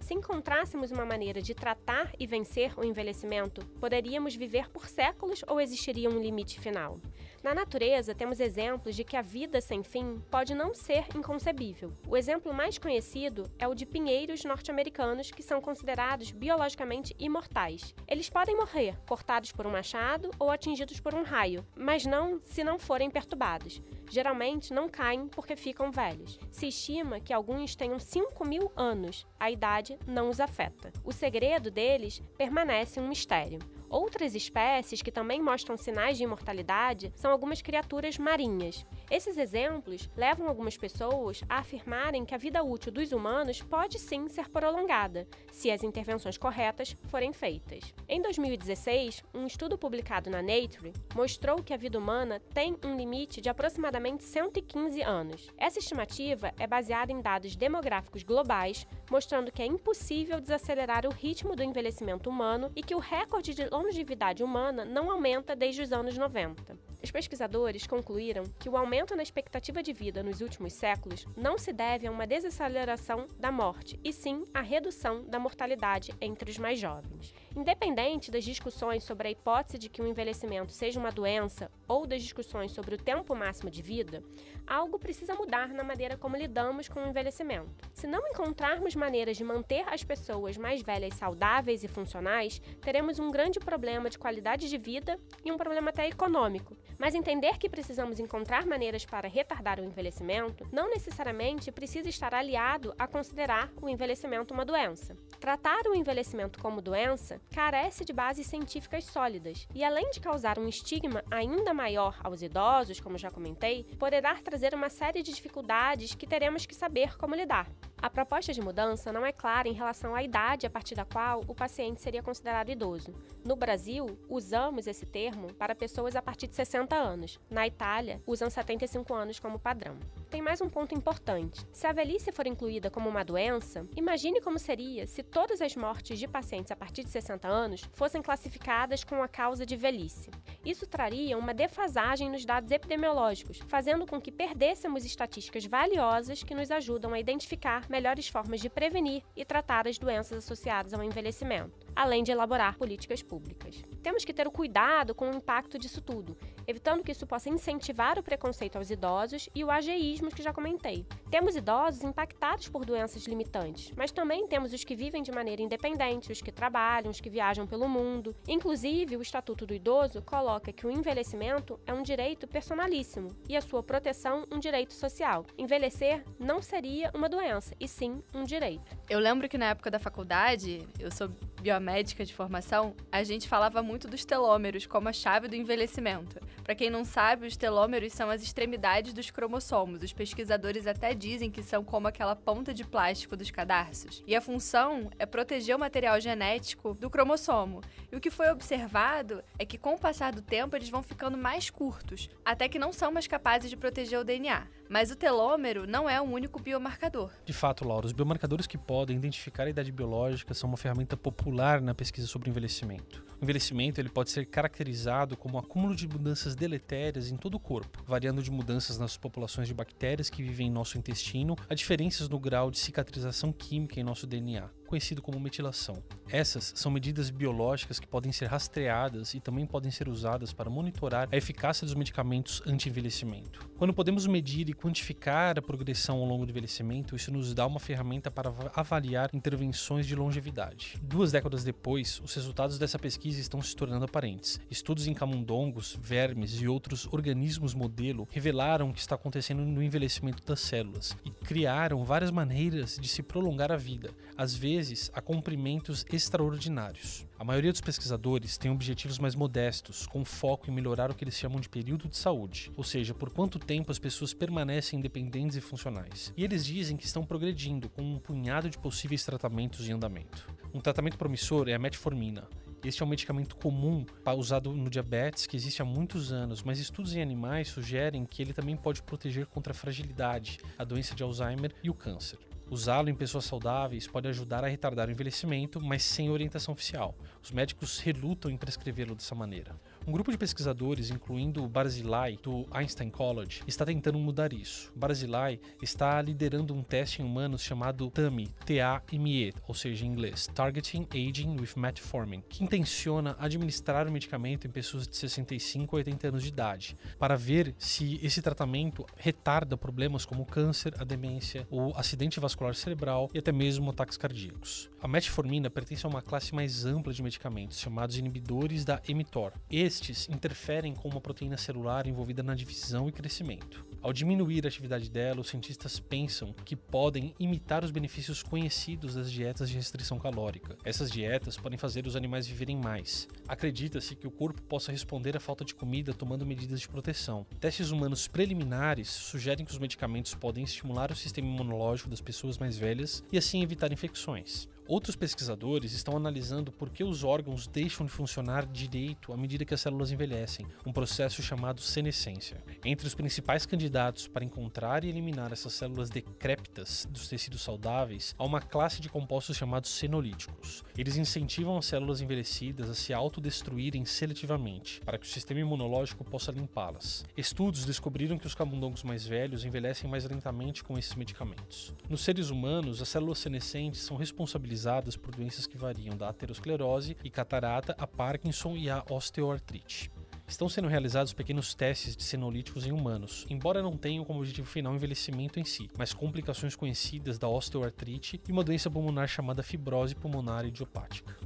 Se 0.00 0.14
encontrássemos 0.14 0.90
uma 0.90 1.06
maneira 1.06 1.40
de 1.40 1.54
tratar 1.54 2.12
e 2.18 2.26
vencer 2.26 2.76
o 2.76 2.84
envelhecimento, 2.84 3.64
poderíamos 3.80 4.34
viver 4.34 4.68
por 4.68 4.88
séculos 4.88 5.44
ou 5.46 5.60
existiria 5.60 6.10
um 6.10 6.18
limite 6.18 6.58
final? 6.58 7.00
Na 7.42 7.52
natureza, 7.52 8.14
temos 8.14 8.38
exemplos 8.38 8.94
de 8.94 9.02
que 9.02 9.16
a 9.16 9.22
vida 9.22 9.60
sem 9.60 9.82
fim 9.82 10.22
pode 10.30 10.54
não 10.54 10.72
ser 10.72 11.04
inconcebível. 11.16 11.92
O 12.06 12.16
exemplo 12.16 12.54
mais 12.54 12.78
conhecido 12.78 13.50
é 13.58 13.66
o 13.66 13.74
de 13.74 13.84
pinheiros 13.84 14.44
norte-americanos 14.44 15.32
que 15.32 15.42
são 15.42 15.60
considerados 15.60 16.30
biologicamente 16.30 17.16
imortais. 17.18 17.96
Eles 18.06 18.30
podem 18.30 18.56
morrer 18.56 18.96
cortados 19.08 19.50
por 19.50 19.66
um 19.66 19.72
machado 19.72 20.30
ou 20.38 20.50
atingidos 20.50 21.00
por 21.00 21.14
um 21.16 21.24
raio, 21.24 21.66
mas 21.74 22.06
não 22.06 22.40
se 22.40 22.62
não 22.62 22.78
forem 22.78 23.10
perturbados. 23.10 23.82
Geralmente 24.08 24.72
não 24.72 24.88
caem 24.88 25.26
porque 25.26 25.56
ficam 25.56 25.90
velhos. 25.90 26.38
Se 26.48 26.68
estima 26.68 27.18
que 27.18 27.32
alguns 27.32 27.74
tenham 27.74 27.98
5 27.98 28.44
mil 28.44 28.70
anos, 28.76 29.26
a 29.40 29.50
idade 29.50 29.98
não 30.06 30.30
os 30.30 30.38
afeta. 30.38 30.92
O 31.02 31.10
segredo 31.10 31.72
deles 31.72 32.22
permanece 32.38 33.00
um 33.00 33.08
mistério. 33.08 33.58
Outras 33.92 34.34
espécies 34.34 35.02
que 35.02 35.12
também 35.12 35.42
mostram 35.42 35.76
sinais 35.76 36.16
de 36.16 36.24
imortalidade 36.24 37.12
são 37.14 37.30
algumas 37.30 37.60
criaturas 37.60 38.16
marinhas. 38.16 38.86
Esses 39.10 39.36
exemplos 39.36 40.08
levam 40.16 40.48
algumas 40.48 40.78
pessoas 40.78 41.42
a 41.46 41.58
afirmarem 41.58 42.24
que 42.24 42.34
a 42.34 42.38
vida 42.38 42.62
útil 42.62 42.90
dos 42.90 43.12
humanos 43.12 43.60
pode 43.60 43.98
sim 43.98 44.28
ser 44.28 44.48
prolongada, 44.48 45.28
se 45.50 45.70
as 45.70 45.82
intervenções 45.82 46.38
corretas 46.38 46.96
forem 47.10 47.34
feitas. 47.34 47.92
Em 48.08 48.22
2016, 48.22 49.22
um 49.34 49.46
estudo 49.46 49.76
publicado 49.76 50.30
na 50.30 50.40
Nature 50.40 50.94
mostrou 51.14 51.62
que 51.62 51.74
a 51.74 51.76
vida 51.76 51.98
humana 51.98 52.40
tem 52.54 52.74
um 52.82 52.96
limite 52.96 53.42
de 53.42 53.50
aproximadamente 53.50 54.24
115 54.24 55.02
anos. 55.02 55.50
Essa 55.58 55.80
estimativa 55.80 56.54
é 56.58 56.66
baseada 56.66 57.12
em 57.12 57.20
dados 57.20 57.54
demográficos 57.54 58.22
globais, 58.22 58.86
mostrando 59.10 59.52
que 59.52 59.60
é 59.60 59.66
impossível 59.66 60.40
desacelerar 60.40 61.04
o 61.06 61.12
ritmo 61.12 61.54
do 61.54 61.62
envelhecimento 61.62 62.30
humano 62.30 62.72
e 62.74 62.82
que 62.82 62.94
o 62.94 62.98
recorde 62.98 63.52
de 63.52 63.68
longevidade 63.82 64.42
humana 64.42 64.84
não 64.84 65.10
aumenta 65.10 65.56
desde 65.56 65.82
os 65.82 65.92
anos 65.92 66.16
90. 66.16 66.78
Os 67.02 67.10
pesquisadores 67.10 67.86
concluíram 67.86 68.44
que 68.60 68.68
o 68.68 68.76
aumento 68.76 69.16
na 69.16 69.22
expectativa 69.22 69.82
de 69.82 69.92
vida 69.92 70.22
nos 70.22 70.40
últimos 70.40 70.72
séculos 70.72 71.26
não 71.36 71.58
se 71.58 71.72
deve 71.72 72.06
a 72.06 72.10
uma 72.10 72.26
desaceleração 72.26 73.26
da 73.38 73.50
morte, 73.50 73.98
e 74.04 74.12
sim 74.12 74.44
à 74.54 74.60
redução 74.60 75.24
da 75.24 75.38
mortalidade 75.38 76.14
entre 76.20 76.50
os 76.50 76.58
mais 76.58 76.78
jovens. 76.78 77.34
Independente 77.54 78.30
das 78.30 78.44
discussões 78.44 79.04
sobre 79.04 79.28
a 79.28 79.30
hipótese 79.30 79.78
de 79.78 79.90
que 79.90 80.00
o 80.00 80.06
envelhecimento 80.06 80.72
seja 80.72 80.98
uma 80.98 81.10
doença 81.10 81.70
ou 81.86 82.06
das 82.06 82.22
discussões 82.22 82.72
sobre 82.72 82.94
o 82.94 82.98
tempo 82.98 83.34
máximo 83.34 83.70
de 83.70 83.82
vida, 83.82 84.22
algo 84.66 84.98
precisa 84.98 85.34
mudar 85.34 85.68
na 85.68 85.84
maneira 85.84 86.16
como 86.16 86.36
lidamos 86.36 86.88
com 86.88 87.00
o 87.00 87.06
envelhecimento. 87.06 87.70
Se 87.92 88.06
não 88.06 88.26
encontrarmos 88.26 88.94
maneiras 88.94 89.36
de 89.36 89.44
manter 89.44 89.86
as 89.86 90.02
pessoas 90.02 90.56
mais 90.56 90.80
velhas 90.80 91.14
saudáveis 91.14 91.84
e 91.84 91.88
funcionais, 91.88 92.58
teremos 92.80 93.18
um 93.18 93.30
grande 93.30 93.60
problema 93.60 94.08
de 94.08 94.18
qualidade 94.18 94.70
de 94.70 94.78
vida 94.78 95.20
e 95.44 95.52
um 95.52 95.58
problema 95.58 95.90
até 95.90 96.08
econômico. 96.08 96.74
Mas 96.98 97.14
entender 97.14 97.58
que 97.58 97.68
precisamos 97.68 98.18
encontrar 98.18 98.64
maneiras 98.64 99.04
para 99.04 99.28
retardar 99.28 99.78
o 99.78 99.84
envelhecimento 99.84 100.66
não 100.72 100.88
necessariamente 100.88 101.70
precisa 101.70 102.08
estar 102.08 102.32
aliado 102.32 102.94
a 102.98 103.06
considerar 103.06 103.70
o 103.82 103.90
envelhecimento 103.90 104.54
uma 104.54 104.64
doença. 104.64 105.14
Tratar 105.42 105.88
o 105.88 105.94
envelhecimento 105.96 106.60
como 106.60 106.80
doença 106.80 107.40
carece 107.52 108.04
de 108.04 108.12
bases 108.12 108.46
científicas 108.46 109.04
sólidas 109.06 109.66
e, 109.74 109.82
além 109.82 110.08
de 110.10 110.20
causar 110.20 110.56
um 110.56 110.68
estigma 110.68 111.24
ainda 111.28 111.74
maior 111.74 112.16
aos 112.22 112.42
idosos, 112.42 113.00
como 113.00 113.18
já 113.18 113.28
comentei, 113.28 113.82
poderá 113.98 114.36
trazer 114.36 114.72
uma 114.72 114.88
série 114.88 115.20
de 115.20 115.32
dificuldades 115.32 116.14
que 116.14 116.28
teremos 116.28 116.64
que 116.64 116.76
saber 116.76 117.18
como 117.18 117.34
lidar. 117.34 117.68
A 118.00 118.08
proposta 118.08 118.52
de 118.52 118.62
mudança 118.62 119.12
não 119.12 119.26
é 119.26 119.32
clara 119.32 119.66
em 119.66 119.72
relação 119.72 120.14
à 120.14 120.22
idade 120.22 120.64
a 120.64 120.70
partir 120.70 120.94
da 120.94 121.04
qual 121.04 121.40
o 121.48 121.56
paciente 121.56 122.00
seria 122.00 122.22
considerado 122.22 122.70
idoso. 122.70 123.12
No 123.44 123.56
Brasil, 123.56 124.16
usamos 124.28 124.86
esse 124.86 125.06
termo 125.06 125.52
para 125.54 125.74
pessoas 125.74 126.14
a 126.14 126.22
partir 126.22 126.46
de 126.46 126.54
60 126.54 126.94
anos. 126.94 127.40
Na 127.50 127.66
Itália, 127.66 128.22
usam 128.28 128.48
75 128.48 129.12
anos 129.12 129.40
como 129.40 129.58
padrão. 129.58 129.98
Tem 130.32 130.40
mais 130.40 130.62
um 130.62 130.68
ponto 130.70 130.94
importante. 130.94 131.60
Se 131.74 131.86
a 131.86 131.92
velhice 131.92 132.32
for 132.32 132.46
incluída 132.46 132.90
como 132.90 133.06
uma 133.06 133.22
doença, 133.22 133.86
imagine 133.94 134.40
como 134.40 134.58
seria 134.58 135.06
se 135.06 135.22
todas 135.22 135.60
as 135.60 135.76
mortes 135.76 136.18
de 136.18 136.26
pacientes 136.26 136.72
a 136.72 136.76
partir 136.76 137.04
de 137.04 137.10
60 137.10 137.46
anos 137.46 137.82
fossem 137.92 138.22
classificadas 138.22 139.04
com 139.04 139.22
a 139.22 139.28
causa 139.28 139.66
de 139.66 139.76
velhice. 139.76 140.30
Isso 140.64 140.86
traria 140.86 141.36
uma 141.36 141.52
defasagem 141.52 142.30
nos 142.30 142.46
dados 142.46 142.70
epidemiológicos, 142.70 143.60
fazendo 143.68 144.06
com 144.06 144.18
que 144.18 144.32
perdêssemos 144.32 145.04
estatísticas 145.04 145.66
valiosas 145.66 146.42
que 146.42 146.54
nos 146.54 146.70
ajudam 146.70 147.12
a 147.12 147.20
identificar 147.20 147.86
melhores 147.90 148.26
formas 148.26 148.62
de 148.62 148.70
prevenir 148.70 149.22
e 149.36 149.44
tratar 149.44 149.86
as 149.86 149.98
doenças 149.98 150.38
associadas 150.38 150.94
ao 150.94 151.04
envelhecimento, 151.04 151.86
além 151.94 152.22
de 152.22 152.32
elaborar 152.32 152.76
políticas 152.76 153.22
públicas. 153.22 153.82
Temos 154.02 154.24
que 154.24 154.32
ter 154.32 154.46
o 154.46 154.50
cuidado 154.50 155.14
com 155.14 155.30
o 155.30 155.34
impacto 155.34 155.78
disso 155.78 156.00
tudo, 156.00 156.36
evitando 156.66 157.02
que 157.02 157.12
isso 157.12 157.26
possa 157.26 157.48
incentivar 157.48 158.18
o 158.18 158.22
preconceito 158.22 158.76
aos 158.76 158.90
idosos 158.90 159.48
e 159.54 159.64
o 159.64 159.70
ageísmo 159.70 160.30
que 160.30 160.42
já 160.42 160.52
comentei. 160.52 161.06
Temos 161.30 161.56
idosos 161.56 162.02
impactados 162.02 162.68
por 162.68 162.84
doenças 162.84 163.24
limitantes, 163.24 163.92
mas 163.96 164.12
também 164.12 164.46
temos 164.46 164.72
os 164.72 164.84
que 164.84 164.96
vivem 164.96 165.22
de 165.22 165.32
maneira 165.32 165.62
independente, 165.62 166.32
os 166.32 166.42
que 166.42 166.52
trabalham, 166.52 167.10
os 167.10 167.20
que 167.20 167.30
viajam 167.30 167.66
pelo 167.66 167.88
mundo. 167.88 168.34
Inclusive, 168.48 169.16
o 169.16 169.22
Estatuto 169.22 169.66
do 169.66 169.74
Idoso 169.74 170.22
coloca 170.22 170.72
que 170.72 170.86
o 170.86 170.90
envelhecimento 170.90 171.78
é 171.86 171.92
um 171.92 172.02
direito 172.02 172.46
personalíssimo 172.46 173.28
e 173.48 173.56
a 173.56 173.60
sua 173.60 173.82
proteção 173.82 174.46
um 174.50 174.58
direito 174.58 174.94
social. 174.94 175.44
Envelhecer 175.56 176.24
não 176.38 176.60
seria 176.60 177.10
uma 177.14 177.28
doença, 177.28 177.74
e 177.78 177.88
sim 177.88 178.22
um 178.34 178.44
direito. 178.44 178.96
Eu 179.08 179.18
lembro 179.18 179.48
que 179.48 179.58
na 179.58 179.66
época 179.66 179.90
da 179.90 179.98
faculdade, 179.98 180.86
eu 180.98 181.10
sou 181.10 181.28
biomédica 181.62 182.24
de 182.24 182.34
formação, 182.34 182.94
a 183.10 183.22
gente 183.22 183.48
falava 183.48 183.82
muito 183.82 184.08
dos 184.08 184.24
telômeros 184.24 184.84
como 184.84 185.08
a 185.08 185.12
chave 185.12 185.46
do 185.46 185.54
envelhecimento. 185.54 186.40
Para 186.64 186.74
quem 186.74 186.90
não 186.90 187.04
sabe, 187.04 187.46
os 187.46 187.56
telômeros 187.56 188.12
são 188.12 188.28
as 188.28 188.42
extremidades 188.42 189.12
dos 189.12 189.30
cromossomos. 189.30 190.02
Os 190.02 190.12
pesquisadores 190.12 190.86
até 190.86 191.14
dizem 191.14 191.50
que 191.50 191.62
são 191.62 191.84
como 191.84 192.08
aquela 192.08 192.34
ponta 192.34 192.74
de 192.74 192.84
plástico 192.84 193.36
dos 193.36 193.50
cadarços. 193.50 194.22
E 194.26 194.34
a 194.34 194.40
função 194.40 195.10
é 195.18 195.24
proteger 195.24 195.76
o 195.76 195.78
material 195.78 196.20
genético 196.20 196.94
do 196.94 197.08
cromossomo. 197.08 197.80
E 198.10 198.16
o 198.16 198.20
que 198.20 198.30
foi 198.30 198.50
observado 198.50 199.42
é 199.58 199.64
que 199.64 199.78
com 199.78 199.94
o 199.94 199.98
passar 199.98 200.32
do 200.32 200.42
tempo 200.42 200.74
eles 200.74 200.88
vão 200.88 201.02
ficando 201.02 201.38
mais 201.38 201.70
curtos, 201.70 202.28
até 202.44 202.68
que 202.68 202.78
não 202.78 202.92
são 202.92 203.12
mais 203.12 203.26
capazes 203.26 203.70
de 203.70 203.76
proteger 203.76 204.18
o 204.18 204.24
DNA. 204.24 204.66
Mas 204.88 205.10
o 205.10 205.16
telômero 205.16 205.86
não 205.86 206.08
é 206.08 206.20
o 206.20 206.24
único 206.24 206.60
biomarcador. 206.60 207.30
De 207.44 207.52
fato, 207.52 207.86
Laura, 207.86 208.06
os 208.06 208.12
biomarcadores 208.12 208.66
que 208.66 208.76
podem 208.76 209.16
identificar 209.16 209.64
a 209.64 209.70
idade 209.70 209.90
biológica 209.90 210.54
são 210.54 210.68
uma 210.68 210.76
ferramenta 210.76 211.16
popular 211.16 211.80
na 211.80 211.94
pesquisa 211.94 212.26
sobre 212.26 212.50
envelhecimento. 212.50 213.24
O 213.40 213.44
envelhecimento 213.44 214.00
ele 214.00 214.08
pode 214.08 214.30
ser 214.30 214.46
caracterizado 214.46 215.36
como 215.36 215.56
um 215.56 215.58
acúmulo 215.58 215.94
de 215.94 216.06
mudanças 216.06 216.54
deletérias 216.54 217.30
em 217.30 217.36
todo 217.36 217.54
o 217.54 217.60
corpo, 217.60 218.02
variando 218.06 218.42
de 218.42 218.50
mudanças 218.50 218.98
nas 218.98 219.16
populações 219.16 219.68
de 219.68 219.74
bactérias 219.74 220.28
que 220.28 220.42
vivem 220.42 220.68
em 220.68 220.70
nosso 220.70 220.98
intestino 220.98 221.56
a 221.68 221.74
diferenças 221.74 222.28
no 222.28 222.38
grau 222.38 222.70
de 222.70 222.78
cicatrização 222.78 223.52
química 223.52 223.98
em 223.98 224.04
nosso 224.04 224.26
DNA 224.26 224.68
conhecido 224.92 225.22
como 225.22 225.40
metilação. 225.40 226.02
Essas 226.28 226.74
são 226.76 226.92
medidas 226.92 227.30
biológicas 227.30 227.98
que 227.98 228.06
podem 228.06 228.30
ser 228.30 228.44
rastreadas 228.44 229.32
e 229.32 229.40
também 229.40 229.64
podem 229.64 229.90
ser 229.90 230.06
usadas 230.06 230.52
para 230.52 230.68
monitorar 230.68 231.30
a 231.32 231.36
eficácia 231.36 231.86
dos 231.86 231.94
medicamentos 231.94 232.62
anti-envelhecimento. 232.66 233.70
Quando 233.78 233.94
podemos 233.94 234.26
medir 234.26 234.68
e 234.68 234.74
quantificar 234.74 235.58
a 235.58 235.62
progressão 235.62 236.18
ao 236.18 236.26
longo 236.26 236.44
do 236.44 236.50
envelhecimento, 236.50 237.16
isso 237.16 237.32
nos 237.32 237.54
dá 237.54 237.66
uma 237.66 237.80
ferramenta 237.80 238.30
para 238.30 238.52
avaliar 238.74 239.30
intervenções 239.32 240.06
de 240.06 240.14
longevidade. 240.14 240.98
Duas 241.02 241.32
décadas 241.32 241.64
depois, 241.64 242.20
os 242.22 242.34
resultados 242.34 242.78
dessa 242.78 242.98
pesquisa 242.98 243.40
estão 243.40 243.62
se 243.62 243.74
tornando 243.74 244.04
aparentes. 244.04 244.60
Estudos 244.70 245.06
em 245.06 245.14
camundongos, 245.14 245.98
vermes 246.02 246.60
e 246.60 246.68
outros 246.68 247.08
organismos 247.10 247.72
modelo 247.72 248.28
revelaram 248.30 248.90
o 248.90 248.92
que 248.92 249.00
está 249.00 249.14
acontecendo 249.14 249.62
no 249.62 249.82
envelhecimento 249.82 250.44
das 250.44 250.60
células 250.60 251.16
e 251.24 251.30
criaram 251.30 252.04
várias 252.04 252.30
maneiras 252.30 252.98
de 253.00 253.08
se 253.08 253.22
prolongar 253.22 253.72
a 253.72 253.76
vida, 253.76 254.10
às 254.36 254.54
vezes 254.54 254.81
a 255.12 255.20
comprimentos 255.20 256.04
extraordinários. 256.12 257.26
A 257.38 257.44
maioria 257.44 257.72
dos 257.72 257.80
pesquisadores 257.80 258.58
tem 258.58 258.70
objetivos 258.70 259.18
mais 259.18 259.34
modestos, 259.34 260.06
com 260.06 260.24
foco 260.24 260.70
em 260.70 260.74
melhorar 260.74 261.10
o 261.10 261.14
que 261.14 261.24
eles 261.24 261.36
chamam 261.36 261.60
de 261.60 261.68
período 261.68 262.08
de 262.08 262.16
saúde, 262.16 262.72
ou 262.76 262.84
seja, 262.84 263.14
por 263.14 263.30
quanto 263.30 263.58
tempo 263.58 263.92
as 263.92 263.98
pessoas 263.98 264.34
permanecem 264.34 264.98
independentes 264.98 265.56
e 265.56 265.60
funcionais. 265.60 266.32
E 266.36 266.44
eles 266.44 266.64
dizem 266.64 266.96
que 266.96 267.06
estão 267.06 267.24
progredindo 267.24 267.88
com 267.88 268.02
um 268.02 268.18
punhado 268.18 268.68
de 268.68 268.78
possíveis 268.78 269.24
tratamentos 269.24 269.88
em 269.88 269.92
andamento. 269.92 270.46
Um 270.74 270.80
tratamento 270.80 271.18
promissor 271.18 271.68
é 271.68 271.74
a 271.74 271.78
metformina. 271.78 272.48
Este 272.84 273.00
é 273.00 273.06
um 273.06 273.08
medicamento 273.08 273.54
comum 273.56 274.04
usado 274.36 274.72
no 274.72 274.90
diabetes 274.90 275.46
que 275.46 275.56
existe 275.56 275.80
há 275.80 275.84
muitos 275.84 276.32
anos, 276.32 276.64
mas 276.64 276.80
estudos 276.80 277.14
em 277.14 277.22
animais 277.22 277.68
sugerem 277.68 278.24
que 278.24 278.42
ele 278.42 278.52
também 278.52 278.76
pode 278.76 279.02
proteger 279.04 279.46
contra 279.46 279.72
a 279.72 279.74
fragilidade, 279.74 280.58
a 280.76 280.82
doença 280.82 281.14
de 281.14 281.22
Alzheimer 281.22 281.72
e 281.82 281.88
o 281.88 281.94
câncer. 281.94 282.38
Usá-lo 282.72 283.10
em 283.10 283.14
pessoas 283.14 283.44
saudáveis 283.44 284.08
pode 284.08 284.26
ajudar 284.28 284.64
a 284.64 284.66
retardar 284.66 285.06
o 285.06 285.10
envelhecimento, 285.10 285.78
mas 285.78 286.02
sem 286.02 286.30
orientação 286.30 286.72
oficial. 286.72 287.14
Os 287.42 287.50
médicos 287.50 287.98
relutam 287.98 288.50
em 288.50 288.56
prescrevê-lo 288.56 289.14
dessa 289.14 289.34
maneira. 289.34 289.76
Um 290.04 290.10
grupo 290.10 290.32
de 290.32 290.38
pesquisadores, 290.38 291.10
incluindo 291.10 291.62
o 291.62 291.68
Barzilai, 291.68 292.36
do 292.42 292.66
Einstein 292.72 293.08
College, 293.08 293.62
está 293.68 293.86
tentando 293.86 294.18
mudar 294.18 294.52
isso. 294.52 294.92
Barzilai 294.96 295.60
está 295.80 296.20
liderando 296.20 296.74
um 296.74 296.82
teste 296.82 297.22
em 297.22 297.24
humanos 297.24 297.62
chamado 297.62 298.10
TAMI, 298.10 298.48
T-A-M-E, 298.66 299.54
ou 299.68 299.74
seja, 299.74 300.04
em 300.04 300.08
inglês, 300.08 300.48
Targeting 300.48 301.06
Aging 301.08 301.56
with 301.60 301.74
Metformin, 301.76 302.42
que 302.48 302.64
intenciona 302.64 303.36
administrar 303.38 304.08
o 304.08 304.12
medicamento 304.12 304.66
em 304.66 304.70
pessoas 304.70 305.06
de 305.06 305.16
65 305.16 305.94
a 305.94 305.98
80 305.98 306.28
anos 306.28 306.42
de 306.42 306.48
idade, 306.48 306.96
para 307.16 307.36
ver 307.36 307.72
se 307.78 308.18
esse 308.24 308.42
tratamento 308.42 309.06
retarda 309.16 309.76
problemas 309.76 310.24
como 310.24 310.44
câncer, 310.44 310.94
a 310.98 311.04
demência, 311.04 311.64
o 311.70 311.92
acidente 311.96 312.40
vascular 312.40 312.74
cerebral 312.74 313.30
e 313.32 313.38
até 313.38 313.52
mesmo 313.52 313.90
ataques 313.90 314.16
cardíacos. 314.16 314.90
A 315.00 315.06
metformina 315.06 315.70
pertence 315.70 316.04
a 316.04 316.08
uma 316.08 316.22
classe 316.22 316.52
mais 316.52 316.84
ampla 316.84 317.12
de 317.12 317.22
medicamentos, 317.22 317.78
chamados 317.78 318.18
inibidores 318.18 318.84
da 318.84 319.00
mTOR. 319.08 319.52
Estes 319.92 320.26
interferem 320.30 320.94
com 320.94 321.06
uma 321.06 321.20
proteína 321.20 321.58
celular 321.58 322.06
envolvida 322.06 322.42
na 322.42 322.54
divisão 322.54 323.10
e 323.10 323.12
crescimento. 323.12 323.84
Ao 324.00 324.10
diminuir 324.10 324.64
a 324.64 324.68
atividade 324.68 325.10
dela, 325.10 325.42
os 325.42 325.48
cientistas 325.50 326.00
pensam 326.00 326.54
que 326.64 326.74
podem 326.74 327.34
imitar 327.38 327.84
os 327.84 327.90
benefícios 327.90 328.42
conhecidos 328.42 329.16
das 329.16 329.30
dietas 329.30 329.68
de 329.68 329.76
restrição 329.76 330.18
calórica. 330.18 330.78
Essas 330.82 331.10
dietas 331.10 331.58
podem 331.58 331.76
fazer 331.76 332.06
os 332.06 332.16
animais 332.16 332.46
viverem 332.46 332.78
mais. 332.78 333.28
Acredita-se 333.46 334.16
que 334.16 334.26
o 334.26 334.30
corpo 334.30 334.62
possa 334.62 334.90
responder 334.90 335.36
à 335.36 335.40
falta 335.40 335.62
de 335.62 335.74
comida 335.74 336.14
tomando 336.14 336.46
medidas 336.46 336.80
de 336.80 336.88
proteção. 336.88 337.44
Testes 337.60 337.90
humanos 337.90 338.26
preliminares 338.26 339.10
sugerem 339.10 339.62
que 339.62 339.72
os 339.72 339.78
medicamentos 339.78 340.34
podem 340.34 340.64
estimular 340.64 341.12
o 341.12 341.16
sistema 341.16 341.48
imunológico 341.48 342.08
das 342.08 342.22
pessoas 342.22 342.56
mais 342.56 342.78
velhas 342.78 343.22
e 343.30 343.36
assim 343.36 343.62
evitar 343.62 343.92
infecções. 343.92 344.71
Outros 344.88 345.14
pesquisadores 345.14 345.92
estão 345.92 346.16
analisando 346.16 346.72
por 346.72 346.90
que 346.90 347.04
os 347.04 347.22
órgãos 347.22 347.66
deixam 347.66 348.04
de 348.04 348.10
funcionar 348.10 348.66
direito 348.66 349.32
à 349.32 349.36
medida 349.36 349.64
que 349.64 349.72
as 349.72 349.80
células 349.80 350.10
envelhecem, 350.10 350.66
um 350.84 350.92
processo 350.92 351.40
chamado 351.40 351.80
senescência. 351.80 352.62
Entre 352.84 353.06
os 353.06 353.14
principais 353.14 353.64
candidatos 353.64 354.26
para 354.26 354.44
encontrar 354.44 355.04
e 355.04 355.08
eliminar 355.08 355.52
essas 355.52 355.72
células 355.74 356.10
decrépitas 356.10 357.06
dos 357.10 357.28
tecidos 357.28 357.62
saudáveis, 357.62 358.34
há 358.36 358.44
uma 358.44 358.60
classe 358.60 359.00
de 359.00 359.08
compostos 359.08 359.56
chamados 359.56 359.90
senolíticos. 359.90 360.82
Eles 360.98 361.16
incentivam 361.16 361.78
as 361.78 361.86
células 361.86 362.20
envelhecidas 362.20 362.90
a 362.90 362.94
se 362.94 363.12
autodestruírem 363.12 364.04
seletivamente, 364.04 365.00
para 365.04 365.16
que 365.16 365.26
o 365.26 365.30
sistema 365.30 365.60
imunológico 365.60 366.24
possa 366.24 366.50
limpá-las. 366.50 367.24
Estudos 367.36 367.84
descobriram 367.84 368.36
que 368.36 368.46
os 368.46 368.54
camundongos 368.54 369.04
mais 369.04 369.24
velhos 369.26 369.64
envelhecem 369.64 370.10
mais 370.10 370.24
lentamente 370.24 370.82
com 370.82 370.98
esses 370.98 371.14
medicamentos. 371.14 371.94
Nos 372.10 372.22
seres 372.22 372.50
humanos, 372.50 373.00
as 373.00 373.08
células 373.08 373.38
senescentes 373.38 374.00
são 374.00 374.16
responsáveis 374.16 374.71
responsabilizadas 374.72 375.16
por 375.16 375.34
doenças 375.34 375.66
que 375.66 375.76
variam 375.76 376.16
da 376.16 376.28
aterosclerose 376.28 377.16
e 377.22 377.30
catarata 377.30 377.94
a 377.98 378.06
Parkinson 378.06 378.76
e 378.76 378.88
a 378.90 379.04
osteoartrite. 379.08 380.10
Estão 380.46 380.68
sendo 380.68 380.88
realizados 380.88 381.32
pequenos 381.32 381.74
testes 381.74 382.16
de 382.16 382.22
senolíticos 382.22 382.86
em 382.86 382.92
humanos, 382.92 383.46
embora 383.48 383.82
não 383.82 383.96
tenham 383.96 384.24
como 384.24 384.40
objetivo 384.40 384.66
final 384.66 384.92
o 384.92 384.96
envelhecimento 384.96 385.60
em 385.60 385.64
si, 385.64 385.90
mas 385.96 386.12
complicações 386.12 386.74
conhecidas 386.74 387.38
da 387.38 387.48
osteoartrite 387.48 388.40
e 388.48 388.52
uma 388.52 388.64
doença 388.64 388.90
pulmonar 388.90 389.28
chamada 389.28 389.62
fibrose 389.62 390.14
pulmonar 390.14 390.66
idiopática 390.66 391.36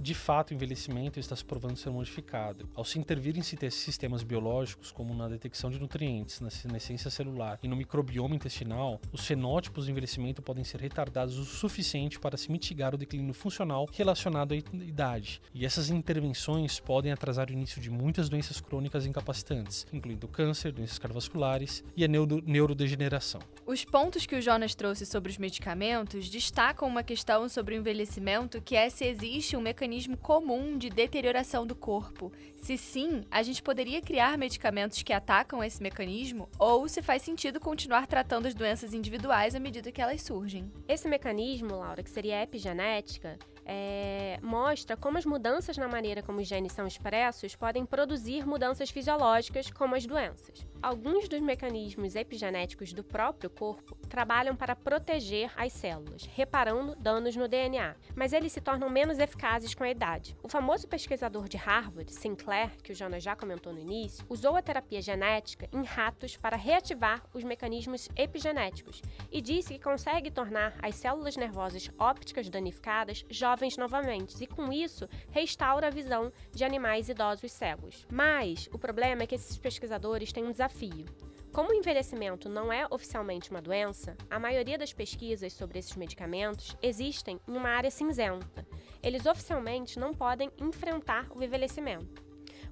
de 0.00 0.14
fato 0.14 0.50
o 0.50 0.54
envelhecimento 0.54 1.20
está 1.20 1.36
se 1.36 1.44
provando 1.44 1.76
ser 1.76 1.90
modificado. 1.90 2.68
Ao 2.74 2.84
se 2.84 2.98
intervir 2.98 3.36
em 3.36 3.42
sistemas 3.42 4.22
biológicos, 4.22 4.90
como 4.90 5.14
na 5.14 5.28
detecção 5.28 5.70
de 5.70 5.78
nutrientes, 5.78 6.40
na 6.40 6.50
senescência 6.50 7.10
celular 7.10 7.58
e 7.62 7.68
no 7.68 7.76
microbioma 7.76 8.34
intestinal, 8.34 9.00
os 9.12 9.26
fenótipos 9.26 9.84
do 9.84 9.90
envelhecimento 9.90 10.40
podem 10.40 10.64
ser 10.64 10.80
retardados 10.80 11.38
o 11.38 11.44
suficiente 11.44 12.18
para 12.18 12.36
se 12.36 12.50
mitigar 12.50 12.94
o 12.94 12.98
declínio 12.98 13.34
funcional 13.34 13.86
relacionado 13.92 14.52
à 14.52 14.56
idade. 14.56 15.42
E 15.52 15.66
essas 15.66 15.90
intervenções 15.90 16.80
podem 16.80 17.12
atrasar 17.12 17.50
o 17.50 17.52
início 17.52 17.80
de 17.80 17.90
muitas 17.90 18.28
doenças 18.28 18.60
crônicas 18.60 19.04
incapacitantes, 19.04 19.86
incluindo 19.92 20.26
câncer, 20.26 20.72
doenças 20.72 20.98
cardiovasculares 20.98 21.84
e 21.94 22.04
a 22.04 22.08
neuro 22.08 22.42
neurodegeneração. 22.46 23.40
Os 23.66 23.84
pontos 23.84 24.24
que 24.24 24.36
o 24.36 24.40
Jonas 24.40 24.74
trouxe 24.74 25.04
sobre 25.04 25.30
os 25.30 25.38
medicamentos 25.38 26.30
destacam 26.30 26.88
uma 26.88 27.02
questão 27.02 27.48
sobre 27.48 27.74
o 27.74 27.78
envelhecimento 27.78 28.60
que 28.62 28.74
é 28.74 28.88
se 28.88 29.04
existe 29.04 29.56
um 29.56 29.60
mecanismo 29.60 29.89
mecanismo 29.90 30.16
comum 30.16 30.78
de 30.78 30.88
deterioração 30.88 31.66
do 31.66 31.74
corpo? 31.74 32.30
Se 32.62 32.78
sim, 32.78 33.24
a 33.28 33.42
gente 33.42 33.60
poderia 33.60 34.00
criar 34.00 34.38
medicamentos 34.38 35.02
que 35.02 35.12
atacam 35.12 35.64
esse 35.64 35.82
mecanismo 35.82 36.48
ou 36.60 36.88
se 36.88 37.02
faz 37.02 37.22
sentido 37.22 37.58
continuar 37.58 38.06
tratando 38.06 38.46
as 38.46 38.54
doenças 38.54 38.94
individuais 38.94 39.56
à 39.56 39.58
medida 39.58 39.90
que 39.90 40.00
elas 40.00 40.22
surgem? 40.22 40.70
Esse 40.86 41.08
mecanismo, 41.08 41.74
Laura, 41.74 42.04
que 42.04 42.10
seria 42.10 42.40
epigenética, 42.40 43.36
é, 43.72 44.40
mostra 44.42 44.96
como 44.96 45.16
as 45.16 45.24
mudanças 45.24 45.76
na 45.76 45.86
maneira 45.86 46.24
como 46.24 46.40
os 46.40 46.48
genes 46.48 46.72
são 46.72 46.88
expressos 46.88 47.54
podem 47.54 47.86
produzir 47.86 48.44
mudanças 48.44 48.90
fisiológicas, 48.90 49.70
como 49.70 49.94
as 49.94 50.04
doenças. 50.04 50.66
Alguns 50.82 51.28
dos 51.28 51.40
mecanismos 51.40 52.16
epigenéticos 52.16 52.92
do 52.92 53.04
próprio 53.04 53.48
corpo 53.48 53.94
trabalham 54.08 54.56
para 54.56 54.74
proteger 54.74 55.52
as 55.56 55.72
células, 55.72 56.24
reparando 56.24 56.96
danos 56.96 57.36
no 57.36 57.46
DNA, 57.46 57.94
mas 58.16 58.32
eles 58.32 58.50
se 58.50 58.60
tornam 58.60 58.90
menos 58.90 59.20
eficazes 59.20 59.72
com 59.72 59.84
a 59.84 59.90
idade. 59.90 60.36
O 60.42 60.48
famoso 60.48 60.88
pesquisador 60.88 61.48
de 61.48 61.56
Harvard, 61.56 62.12
Sinclair, 62.12 62.72
que 62.82 62.90
o 62.90 62.94
Jonas 62.94 63.22
já 63.22 63.36
comentou 63.36 63.72
no 63.72 63.78
início, 63.78 64.24
usou 64.28 64.56
a 64.56 64.62
terapia 64.62 65.00
genética 65.00 65.68
em 65.72 65.84
ratos 65.84 66.36
para 66.36 66.56
reativar 66.56 67.22
os 67.32 67.44
mecanismos 67.44 68.08
epigenéticos 68.16 69.00
e 69.30 69.40
disse 69.40 69.74
que 69.74 69.84
consegue 69.84 70.30
tornar 70.30 70.74
as 70.82 70.96
células 70.96 71.36
nervosas 71.36 71.88
ópticas 71.98 72.48
danificadas 72.48 73.24
jovens 73.28 73.59
novamente 73.78 74.42
e, 74.42 74.46
com 74.46 74.72
isso, 74.72 75.08
restaura 75.30 75.88
a 75.88 75.90
visão 75.90 76.32
de 76.52 76.64
animais 76.64 77.08
idosos 77.08 77.52
cegos. 77.52 78.06
Mas 78.10 78.68
o 78.72 78.78
problema 78.78 79.22
é 79.22 79.26
que 79.26 79.34
esses 79.34 79.58
pesquisadores 79.58 80.32
têm 80.32 80.44
um 80.44 80.52
desafio 80.52 80.70
desafio. 80.70 81.06
Como 81.52 81.70
o 81.70 81.74
envelhecimento 81.74 82.48
não 82.48 82.72
é 82.72 82.86
oficialmente 82.90 83.50
uma 83.50 83.60
doença, 83.60 84.16
a 84.30 84.38
maioria 84.38 84.78
das 84.78 84.92
pesquisas 84.92 85.52
sobre 85.52 85.80
esses 85.80 85.96
medicamentos 85.96 86.76
existem 86.80 87.40
em 87.48 87.56
uma 87.56 87.70
área 87.70 87.90
cinzenta. 87.90 88.66
Eles 89.02 89.26
oficialmente 89.26 89.98
não 89.98 90.14
podem 90.14 90.50
enfrentar 90.60 91.26
o 91.34 91.42
envelhecimento. 91.42 92.22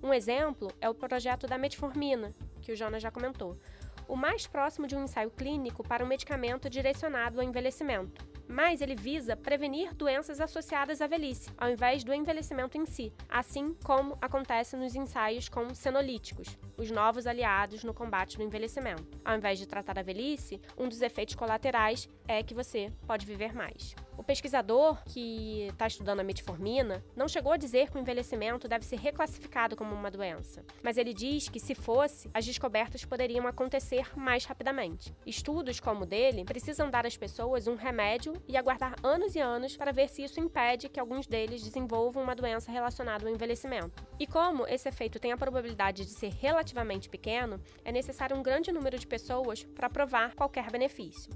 Um 0.00 0.14
exemplo 0.14 0.70
é 0.80 0.88
o 0.88 0.94
projeto 0.94 1.46
da 1.48 1.58
metformina, 1.58 2.32
que 2.62 2.70
o 2.70 2.76
Jonas 2.76 3.02
já 3.02 3.10
comentou, 3.10 3.58
o 4.06 4.14
mais 4.14 4.46
próximo 4.46 4.86
de 4.86 4.94
um 4.94 5.02
ensaio 5.02 5.30
clínico 5.30 5.82
para 5.82 6.04
um 6.04 6.08
medicamento 6.08 6.70
direcionado 6.70 7.40
ao 7.40 7.46
envelhecimento 7.46 8.27
mas 8.48 8.80
ele 8.80 8.96
visa 8.96 9.36
prevenir 9.36 9.94
doenças 9.94 10.40
associadas 10.40 11.00
à 11.00 11.06
velhice, 11.06 11.50
ao 11.56 11.70
invés 11.70 12.02
do 12.02 12.14
envelhecimento 12.14 12.78
em 12.78 12.86
si, 12.86 13.12
assim 13.28 13.74
como 13.84 14.16
acontece 14.20 14.76
nos 14.76 14.94
ensaios 14.94 15.48
com 15.48 15.74
senolíticos, 15.74 16.58
os 16.76 16.90
novos 16.90 17.26
aliados 17.26 17.84
no 17.84 17.92
combate 17.92 18.36
do 18.36 18.42
envelhecimento. 18.42 19.06
Ao 19.24 19.36
invés 19.36 19.58
de 19.58 19.66
tratar 19.66 19.98
a 19.98 20.02
velhice, 20.02 20.60
um 20.76 20.88
dos 20.88 21.02
efeitos 21.02 21.34
colaterais 21.34 22.08
é 22.26 22.42
que 22.42 22.54
você 22.54 22.90
pode 23.06 23.26
viver 23.26 23.54
mais. 23.54 23.94
O 24.18 24.22
pesquisador 24.24 25.00
que 25.04 25.68
está 25.68 25.86
estudando 25.86 26.18
a 26.18 26.24
metformina 26.24 27.04
não 27.14 27.28
chegou 27.28 27.52
a 27.52 27.56
dizer 27.56 27.88
que 27.88 27.96
o 27.96 28.00
envelhecimento 28.00 28.66
deve 28.66 28.84
ser 28.84 28.98
reclassificado 28.98 29.76
como 29.76 29.94
uma 29.94 30.10
doença, 30.10 30.64
mas 30.82 30.98
ele 30.98 31.14
diz 31.14 31.48
que, 31.48 31.60
se 31.60 31.72
fosse, 31.72 32.28
as 32.34 32.44
descobertas 32.44 33.04
poderiam 33.04 33.46
acontecer 33.46 34.10
mais 34.18 34.44
rapidamente. 34.44 35.14
Estudos 35.24 35.78
como 35.78 36.02
o 36.02 36.06
dele 36.06 36.44
precisam 36.44 36.90
dar 36.90 37.06
às 37.06 37.16
pessoas 37.16 37.68
um 37.68 37.76
remédio 37.76 38.32
e 38.48 38.56
aguardar 38.56 38.96
anos 39.04 39.36
e 39.36 39.40
anos 39.40 39.76
para 39.76 39.92
ver 39.92 40.08
se 40.08 40.24
isso 40.24 40.40
impede 40.40 40.88
que 40.88 40.98
alguns 40.98 41.28
deles 41.28 41.62
desenvolvam 41.62 42.24
uma 42.24 42.34
doença 42.34 42.72
relacionada 42.72 43.24
ao 43.24 43.32
envelhecimento. 43.32 44.04
E 44.18 44.26
como 44.26 44.66
esse 44.66 44.88
efeito 44.88 45.20
tem 45.20 45.30
a 45.30 45.36
probabilidade 45.36 46.04
de 46.04 46.10
ser 46.10 46.32
relativamente 46.32 47.08
pequeno, 47.08 47.62
é 47.84 47.92
necessário 47.92 48.36
um 48.36 48.42
grande 48.42 48.72
número 48.72 48.98
de 48.98 49.06
pessoas 49.06 49.62
para 49.62 49.88
provar 49.88 50.34
qualquer 50.34 50.72
benefício. 50.72 51.30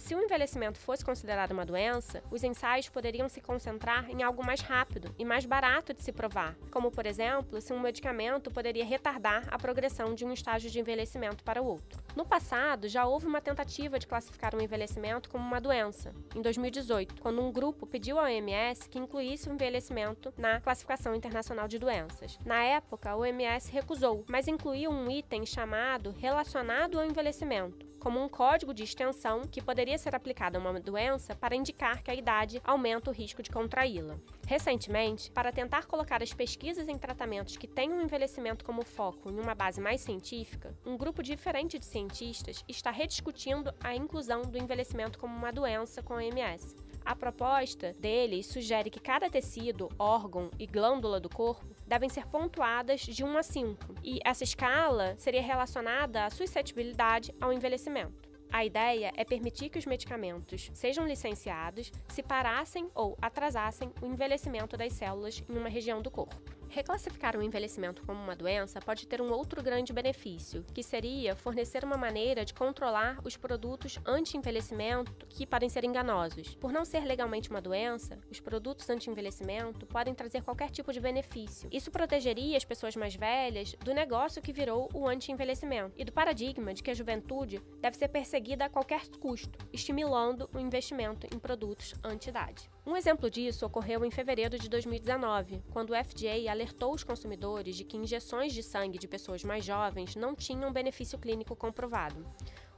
Se 0.00 0.14
o 0.14 0.20
envelhecimento 0.20 0.78
fosse 0.78 1.04
considerado 1.04 1.52
uma 1.52 1.64
doença, 1.64 2.22
os 2.32 2.42
ensaios 2.42 2.88
poderiam 2.88 3.28
se 3.28 3.40
concentrar 3.40 4.10
em 4.10 4.22
algo 4.22 4.44
mais 4.44 4.60
rápido 4.60 5.14
e 5.18 5.24
mais 5.24 5.44
barato 5.44 5.92
de 5.92 6.02
se 6.02 6.10
provar, 6.10 6.56
como, 6.70 6.90
por 6.90 7.06
exemplo, 7.06 7.60
se 7.60 7.72
um 7.72 7.78
medicamento 7.78 8.50
poderia 8.50 8.84
retardar 8.84 9.46
a 9.50 9.58
progressão 9.58 10.14
de 10.14 10.24
um 10.24 10.32
estágio 10.32 10.70
de 10.70 10.80
envelhecimento 10.80 11.44
para 11.44 11.62
o 11.62 11.66
outro. 11.66 12.02
No 12.16 12.24
passado, 12.24 12.88
já 12.88 13.04
houve 13.04 13.26
uma 13.26 13.42
tentativa 13.42 13.98
de 13.98 14.06
classificar 14.06 14.54
o 14.54 14.60
envelhecimento 14.60 15.28
como 15.28 15.44
uma 15.46 15.60
doença, 15.60 16.12
em 16.34 16.40
2018, 16.40 17.20
quando 17.20 17.42
um 17.42 17.52
grupo 17.52 17.86
pediu 17.86 18.18
à 18.18 18.24
OMS 18.24 18.88
que 18.88 18.98
incluísse 18.98 19.48
o 19.48 19.52
envelhecimento 19.52 20.32
na 20.36 20.60
classificação 20.60 21.14
internacional 21.14 21.68
de 21.68 21.78
doenças. 21.78 22.38
Na 22.44 22.64
época, 22.64 23.10
a 23.10 23.16
OMS 23.16 23.70
recusou, 23.70 24.24
mas 24.26 24.48
incluiu 24.48 24.90
um 24.90 25.10
item 25.10 25.44
chamado 25.44 26.10
relacionado 26.18 26.98
ao 26.98 27.04
envelhecimento, 27.04 27.89
como 28.00 28.20
um 28.20 28.28
código 28.28 28.74
de 28.74 28.82
extensão 28.82 29.42
que 29.42 29.62
poderia 29.62 29.98
ser 29.98 30.16
aplicado 30.16 30.56
a 30.56 30.60
uma 30.60 30.80
doença 30.80 31.36
para 31.36 31.54
indicar 31.54 32.02
que 32.02 32.10
a 32.10 32.14
idade 32.14 32.60
aumenta 32.64 33.10
o 33.10 33.12
risco 33.12 33.42
de 33.42 33.50
contraí-la. 33.50 34.18
Recentemente, 34.46 35.30
para 35.30 35.52
tentar 35.52 35.86
colocar 35.86 36.22
as 36.22 36.32
pesquisas 36.32 36.88
em 36.88 36.98
tratamentos 36.98 37.56
que 37.56 37.68
têm 37.68 37.92
um 37.92 38.00
envelhecimento 38.00 38.64
como 38.64 38.84
foco 38.84 39.30
em 39.30 39.38
uma 39.38 39.54
base 39.54 39.80
mais 39.80 40.00
científica, 40.00 40.74
um 40.84 40.96
grupo 40.96 41.22
diferente 41.22 41.78
de 41.78 41.84
cientistas 41.84 42.64
está 42.66 42.90
rediscutindo 42.90 43.72
a 43.80 43.94
inclusão 43.94 44.42
do 44.42 44.58
envelhecimento 44.58 45.18
como 45.18 45.36
uma 45.36 45.52
doença 45.52 46.02
com 46.02 46.14
a 46.14 46.16
OMS. 46.16 46.74
A 47.04 47.16
proposta 47.16 47.92
deles 47.98 48.46
sugere 48.46 48.90
que 48.90 49.00
cada 49.00 49.30
tecido, 49.30 49.88
órgão 49.98 50.50
e 50.58 50.66
glândula 50.66 51.18
do 51.18 51.28
corpo 51.28 51.66
devem 51.90 52.08
ser 52.08 52.24
pontuadas 52.28 53.00
de 53.00 53.24
1 53.24 53.36
a 53.36 53.42
5, 53.42 53.96
e 54.04 54.20
essa 54.24 54.44
escala 54.44 55.16
seria 55.18 55.42
relacionada 55.42 56.24
à 56.24 56.30
suscetibilidade 56.30 57.34
ao 57.40 57.52
envelhecimento. 57.52 58.30
A 58.52 58.64
ideia 58.64 59.12
é 59.16 59.24
permitir 59.24 59.70
que 59.70 59.78
os 59.78 59.86
medicamentos 59.86 60.70
sejam 60.72 61.04
licenciados 61.04 61.90
se 62.08 62.22
parassem 62.22 62.88
ou 62.94 63.18
atrasassem 63.20 63.92
o 64.00 64.06
envelhecimento 64.06 64.76
das 64.76 64.92
células 64.92 65.42
em 65.48 65.58
uma 65.58 65.68
região 65.68 66.00
do 66.00 66.12
corpo. 66.12 66.49
Reclassificar 66.70 67.36
o 67.36 67.42
envelhecimento 67.42 68.00
como 68.06 68.22
uma 68.22 68.36
doença 68.36 68.80
pode 68.80 69.04
ter 69.04 69.20
um 69.20 69.32
outro 69.32 69.60
grande 69.60 69.92
benefício, 69.92 70.64
que 70.72 70.84
seria 70.84 71.34
fornecer 71.34 71.82
uma 71.82 71.96
maneira 71.96 72.44
de 72.44 72.54
controlar 72.54 73.18
os 73.24 73.36
produtos 73.36 73.98
anti-envelhecimento 74.06 75.26
que 75.26 75.44
podem 75.44 75.68
ser 75.68 75.84
enganosos. 75.84 76.54
Por 76.54 76.70
não 76.70 76.84
ser 76.84 77.04
legalmente 77.04 77.50
uma 77.50 77.60
doença, 77.60 78.20
os 78.30 78.38
produtos 78.38 78.88
anti-envelhecimento 78.88 79.84
podem 79.84 80.14
trazer 80.14 80.44
qualquer 80.44 80.70
tipo 80.70 80.92
de 80.92 81.00
benefício. 81.00 81.68
Isso 81.72 81.90
protegeria 81.90 82.56
as 82.56 82.64
pessoas 82.64 82.94
mais 82.94 83.16
velhas 83.16 83.74
do 83.84 83.92
negócio 83.92 84.40
que 84.40 84.52
virou 84.52 84.88
o 84.94 85.08
anti-envelhecimento 85.08 85.94
e 85.96 86.04
do 86.04 86.12
paradigma 86.12 86.72
de 86.72 86.84
que 86.84 86.90
a 86.92 86.94
juventude 86.94 87.60
deve 87.80 87.96
ser 87.96 88.08
perseguida 88.08 88.66
a 88.66 88.70
qualquer 88.70 89.08
custo, 89.18 89.58
estimulando 89.72 90.48
o 90.54 90.60
investimento 90.60 91.26
em 91.34 91.38
produtos 91.38 91.96
anti-idade. 92.04 92.70
Um 92.90 92.96
exemplo 92.96 93.30
disso 93.30 93.64
ocorreu 93.64 94.04
em 94.04 94.10
fevereiro 94.10 94.58
de 94.58 94.68
2019, 94.68 95.62
quando 95.70 95.90
o 95.90 95.94
FDA 95.94 96.50
alertou 96.50 96.92
os 96.92 97.04
consumidores 97.04 97.76
de 97.76 97.84
que 97.84 97.96
injeções 97.96 98.52
de 98.52 98.64
sangue 98.64 98.98
de 98.98 99.06
pessoas 99.06 99.44
mais 99.44 99.64
jovens 99.64 100.16
não 100.16 100.34
tinham 100.34 100.72
benefício 100.72 101.16
clínico 101.16 101.54
comprovado. 101.54 102.26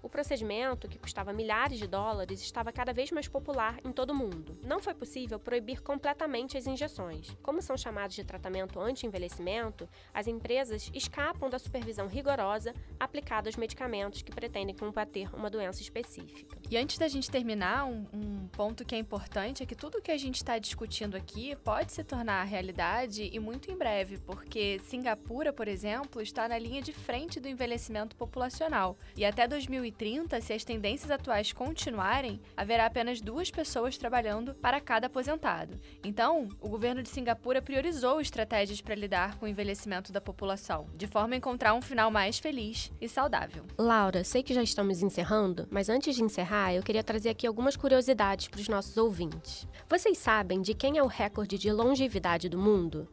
O 0.02 0.09
procedimento, 0.09 0.88
que 0.88 0.99
custava 0.99 1.32
milhares 1.32 1.78
de 1.78 1.87
dólares, 1.87 2.42
estava 2.42 2.73
cada 2.73 2.92
vez 2.92 3.12
mais 3.12 3.28
popular 3.28 3.78
em 3.85 3.92
todo 3.92 4.11
o 4.11 4.14
mundo. 4.14 4.59
Não 4.64 4.80
foi 4.80 4.94
possível 4.94 5.38
proibir 5.38 5.80
completamente 5.80 6.59
as 6.59 6.66
injeções. 6.66 7.37
Como 7.40 7.62
são 7.62 7.76
chamados 7.76 8.16
de 8.16 8.25
tratamento 8.25 8.80
anti-envelhecimento, 8.80 9.88
as 10.12 10.26
empresas 10.26 10.90
escapam 10.92 11.49
da 11.49 11.56
supervisão 11.56 12.09
rigorosa 12.09 12.75
aplicada 12.99 13.49
aos 13.49 13.56
medicamentos 13.56 14.23
que 14.23 14.32
pretendem 14.32 14.75
combater 14.75 15.32
uma 15.37 15.49
doença 15.49 15.80
específica. 15.80 16.59
E 16.68 16.76
antes 16.76 16.99
da 16.99 17.06
gente 17.06 17.30
terminar, 17.30 17.85
um, 17.85 18.04
um 18.12 18.49
ponto 18.49 18.85
que 18.85 18.97
é 18.97 18.99
importante 18.99 19.62
é 19.62 19.66
que 19.66 19.76
tudo 19.76 20.02
que 20.02 20.11
a 20.11 20.18
gente 20.18 20.37
está 20.37 20.59
discutindo 20.59 21.16
aqui 21.16 21.54
pode 21.56 21.92
se 21.92 22.02
tornar 22.02 22.42
realidade 22.42 23.30
e 23.32 23.38
muito 23.38 23.71
em 23.71 23.76
breve, 23.76 24.18
porque 24.18 24.80
Singapura, 24.80 25.52
por 25.52 25.68
exemplo, 25.68 26.21
está 26.21 26.49
na 26.49 26.59
linha 26.59 26.82
de 26.82 26.92
frente 26.92 27.38
do 27.38 27.47
envelhecimento 27.47 28.16
populacional. 28.16 28.97
E 29.16 29.25
até 29.25 29.47
2030, 29.47 29.92
2030, 29.93 30.41
se 30.41 30.53
as 30.53 30.65
tendências 30.65 31.11
atuais 31.11 31.53
continuarem, 31.53 32.41
haverá 32.57 32.87
apenas 32.87 33.21
duas 33.21 33.51
pessoas 33.51 33.97
trabalhando 33.97 34.55
para 34.55 34.81
cada 34.81 35.07
aposentado. 35.07 35.79
Então, 36.03 36.49
o 36.61 36.69
governo 36.69 37.03
de 37.03 37.09
Singapura 37.09 37.63
priorizou 37.63 38.21
estratégias 38.21 38.81
para 38.81 38.95
lidar 38.95 39.37
com 39.39 39.47
o 39.47 39.49
envelhecimento 39.49 40.13
da 40.13 40.21
população, 40.21 40.87
de 40.97 41.07
forma 41.07 41.35
a 41.35 41.39
encontrar 41.39 41.75
um 41.75 41.83
final 41.83 42.11
mais 42.11 42.39
feliz 42.39 42.91
e 43.01 43.09
saudável. 43.09 43.65
Laura, 43.79 44.25
sei 44.25 44.43
que 44.43 44.55
já 44.55 44.63
estamos 44.63 45.02
encerrando, 45.02 45.69
mas 45.71 45.89
antes 45.89 46.17
de 46.17 46.23
encerrar, 46.23 46.75
eu 46.75 46.83
queria 46.83 47.05
trazer 47.05 47.28
aqui 47.28 47.47
algumas 47.47 47.76
curiosidades 47.76 48.49
para 48.49 48.61
os 48.61 48.69
nossos 48.69 48.97
ouvintes. 48.97 49.67
Vocês 49.89 50.19
sabem 50.19 50.61
de 50.61 50.75
quem 50.75 50.99
é 50.99 51.02
o 51.02 51.07
recorde 51.07 51.59
de 51.59 51.71
longevidade 51.71 52.49
do 52.49 52.59
mundo? 52.59 53.09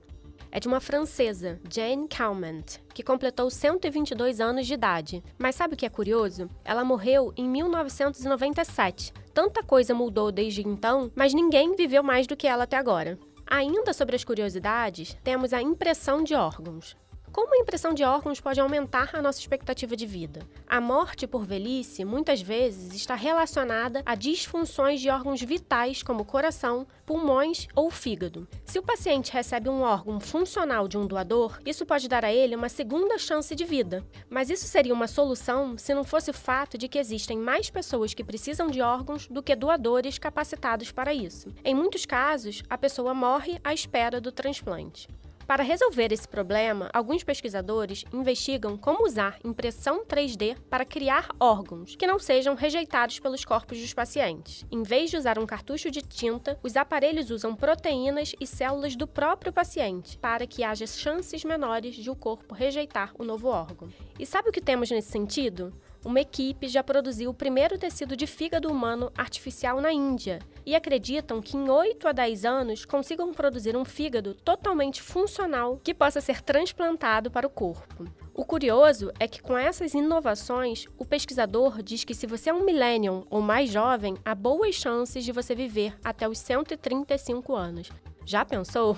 É 0.52 0.60
de 0.60 0.68
uma 0.68 0.80
francesa, 0.80 1.60
Jane 1.72 2.08
Calment, 2.08 2.80
que 2.94 3.04
completou 3.04 3.50
122 3.50 4.40
anos 4.40 4.68
de 4.68 4.74
idade. 4.74 5.24
Mas 5.38 5.56
sabe 5.56 5.74
o 5.74 5.78
que 5.78 5.86
é 5.86 5.90
curioso? 5.90 6.50
Ela 6.64 6.84
morreu 6.84 7.34
em 7.36 7.48
1997. 7.48 9.14
Tanta 9.34 9.64
coisa 9.64 9.94
mudou 9.94 10.32
desde 10.32 10.68
então, 10.68 11.12
mas 11.16 11.34
ninguém 11.34 11.76
viveu 11.76 12.04
mais 12.04 12.28
do 12.28 12.36
que 12.36 12.48
ela 12.48 12.64
até 12.64 12.78
agora. 12.78 13.18
Ainda 13.48 13.94
sobre 13.94 14.16
as 14.16 14.24
curiosidades, 14.24 15.18
temos 15.24 15.54
a 15.54 15.62
impressão 15.62 16.24
de 16.24 16.36
órgãos. 16.36 16.96
Como 17.32 17.54
a 17.54 17.58
impressão 17.58 17.94
de 17.94 18.04
órgãos 18.04 18.40
pode 18.40 18.60
aumentar 18.60 19.12
a 19.14 19.22
nossa 19.22 19.40
expectativa 19.40 19.96
de 19.96 20.06
vida? 20.06 20.42
A 20.68 20.82
morte 20.82 21.28
por 21.28 21.46
velhice 21.46 22.04
muitas 22.04 22.42
vezes 22.42 22.94
está 22.96 23.14
relacionada 23.14 24.02
a 24.04 24.16
disfunções 24.16 25.00
de 25.00 25.10
órgãos 25.10 25.42
vitais 25.42 26.02
como 26.02 26.26
coração, 26.26 26.88
pulmões 27.06 27.68
ou 27.76 27.92
fígado. 27.92 28.48
Se 28.66 28.80
o 28.80 28.84
paciente 28.84 29.32
recebe 29.32 29.70
um 29.70 29.82
órgão 29.82 30.20
funcional 30.20 30.88
de 30.88 30.98
um 30.98 31.06
doador, 31.06 31.60
isso 31.66 31.86
pode 31.86 32.08
dar 32.08 32.26
a 32.26 32.34
ele 32.34 32.56
uma 32.56 32.70
segunda 32.70 33.18
chance 33.20 33.56
de 33.56 33.64
vida. 33.64 34.04
Mas 34.28 34.50
isso 34.50 34.66
seria 34.66 34.94
uma 34.94 35.08
solução 35.08 35.78
se 35.78 35.94
não 35.94 36.04
fosse 36.04 36.32
o 36.32 36.34
fato 36.34 36.78
de 36.78 36.88
que 36.88 36.98
existem 36.98 37.38
mais 37.38 37.70
pessoas 37.70 38.14
que 38.14 38.24
precisam 38.24 38.68
de 38.68 38.82
órgãos 38.82 39.28
do 39.28 39.44
que 39.44 39.56
doadores 39.56 40.18
capacitados 40.18 40.92
para 40.92 41.14
isso. 41.14 41.54
Em 41.64 41.76
muitos 41.76 42.08
casos, 42.08 42.64
a 42.68 42.78
pessoa 42.78 43.14
morre 43.14 43.60
à 43.64 43.72
espera 43.72 44.20
do 44.20 44.32
transplante. 44.32 45.08
Para 45.50 45.64
resolver 45.64 46.14
esse 46.14 46.28
problema, 46.28 46.92
alguns 46.94 47.24
pesquisadores 47.24 48.06
investigam 48.14 48.78
como 48.78 49.04
usar 49.04 49.40
impressão 49.44 50.06
3D 50.06 50.56
para 50.70 50.86
criar 50.86 51.30
órgãos 51.40 51.96
que 51.96 52.06
não 52.06 52.20
sejam 52.20 52.54
rejeitados 52.54 53.20
pelos 53.20 53.44
corpos 53.44 53.80
dos 53.80 53.92
pacientes. 53.92 54.64
Em 54.72 54.84
vez 54.84 55.10
de 55.10 55.18
usar 55.18 55.40
um 55.40 55.48
cartucho 55.48 55.90
de 55.90 56.04
tinta, 56.04 56.60
os 56.62 56.78
aparelhos 56.78 57.32
usam 57.32 57.56
proteínas 57.56 58.32
e 58.40 58.46
células 58.46 58.96
do 58.96 59.08
próprio 59.08 59.52
paciente 59.52 60.20
para 60.20 60.46
que 60.46 60.64
haja 60.64 60.86
chances 60.86 61.44
menores 61.44 61.96
de 61.96 62.12
o 62.12 62.16
corpo 62.16 62.54
rejeitar 62.54 63.12
o 63.18 63.24
novo 63.24 63.48
órgão. 63.48 63.90
E 64.20 64.28
sabe 64.28 64.50
o 64.50 64.52
que 64.52 64.62
temos 64.62 64.92
nesse 64.92 65.10
sentido? 65.10 65.74
Uma 66.04 66.22
equipe 66.22 66.68
já 66.68 66.84
produziu 66.84 67.30
o 67.30 67.34
primeiro 67.34 67.78
tecido 67.78 68.16
de 68.16 68.26
fígado 68.26 68.72
humano 68.72 69.12
artificial 69.18 69.82
na 69.82 69.92
Índia 69.92 70.40
e 70.66 70.76
acreditam 70.76 71.42
que 71.42 71.58
em 71.58 71.70
8 71.70 72.08
a 72.08 72.12
10 72.12 72.46
anos 72.46 72.86
consigam 72.86 73.34
produzir 73.34 73.76
um 73.76 73.84
fígado 73.84 74.34
totalmente 74.34 75.02
funcional 75.02 75.80
que 75.84 75.94
possa 75.94 76.22
ser 76.22 76.42
transplantado 76.42 77.30
para 77.30 77.48
o 77.48 77.50
corpo. 77.50 78.06
O 78.34 78.46
curioso 78.46 79.12
é 79.20 79.28
que 79.28 79.42
com 79.42 79.58
essas 79.58 79.94
inovações, 79.94 80.86
o 80.98 81.04
pesquisador 81.04 81.84
diz 81.84 82.06
que 82.06 82.14
se 82.14 82.26
você 82.26 82.50
é 82.50 82.54
um 82.54 82.64
millennium 82.64 83.26
ou 83.30 83.42
mais 83.42 83.70
jovem, 83.70 84.16
há 84.24 84.34
boas 84.34 84.76
chances 84.76 85.26
de 85.26 85.34
você 85.34 85.54
viver 85.54 85.94
até 86.02 86.30
os 86.30 86.40
135 86.40 87.54
anos. 87.54 87.90
Já 88.26 88.46
pensou? 88.46 88.96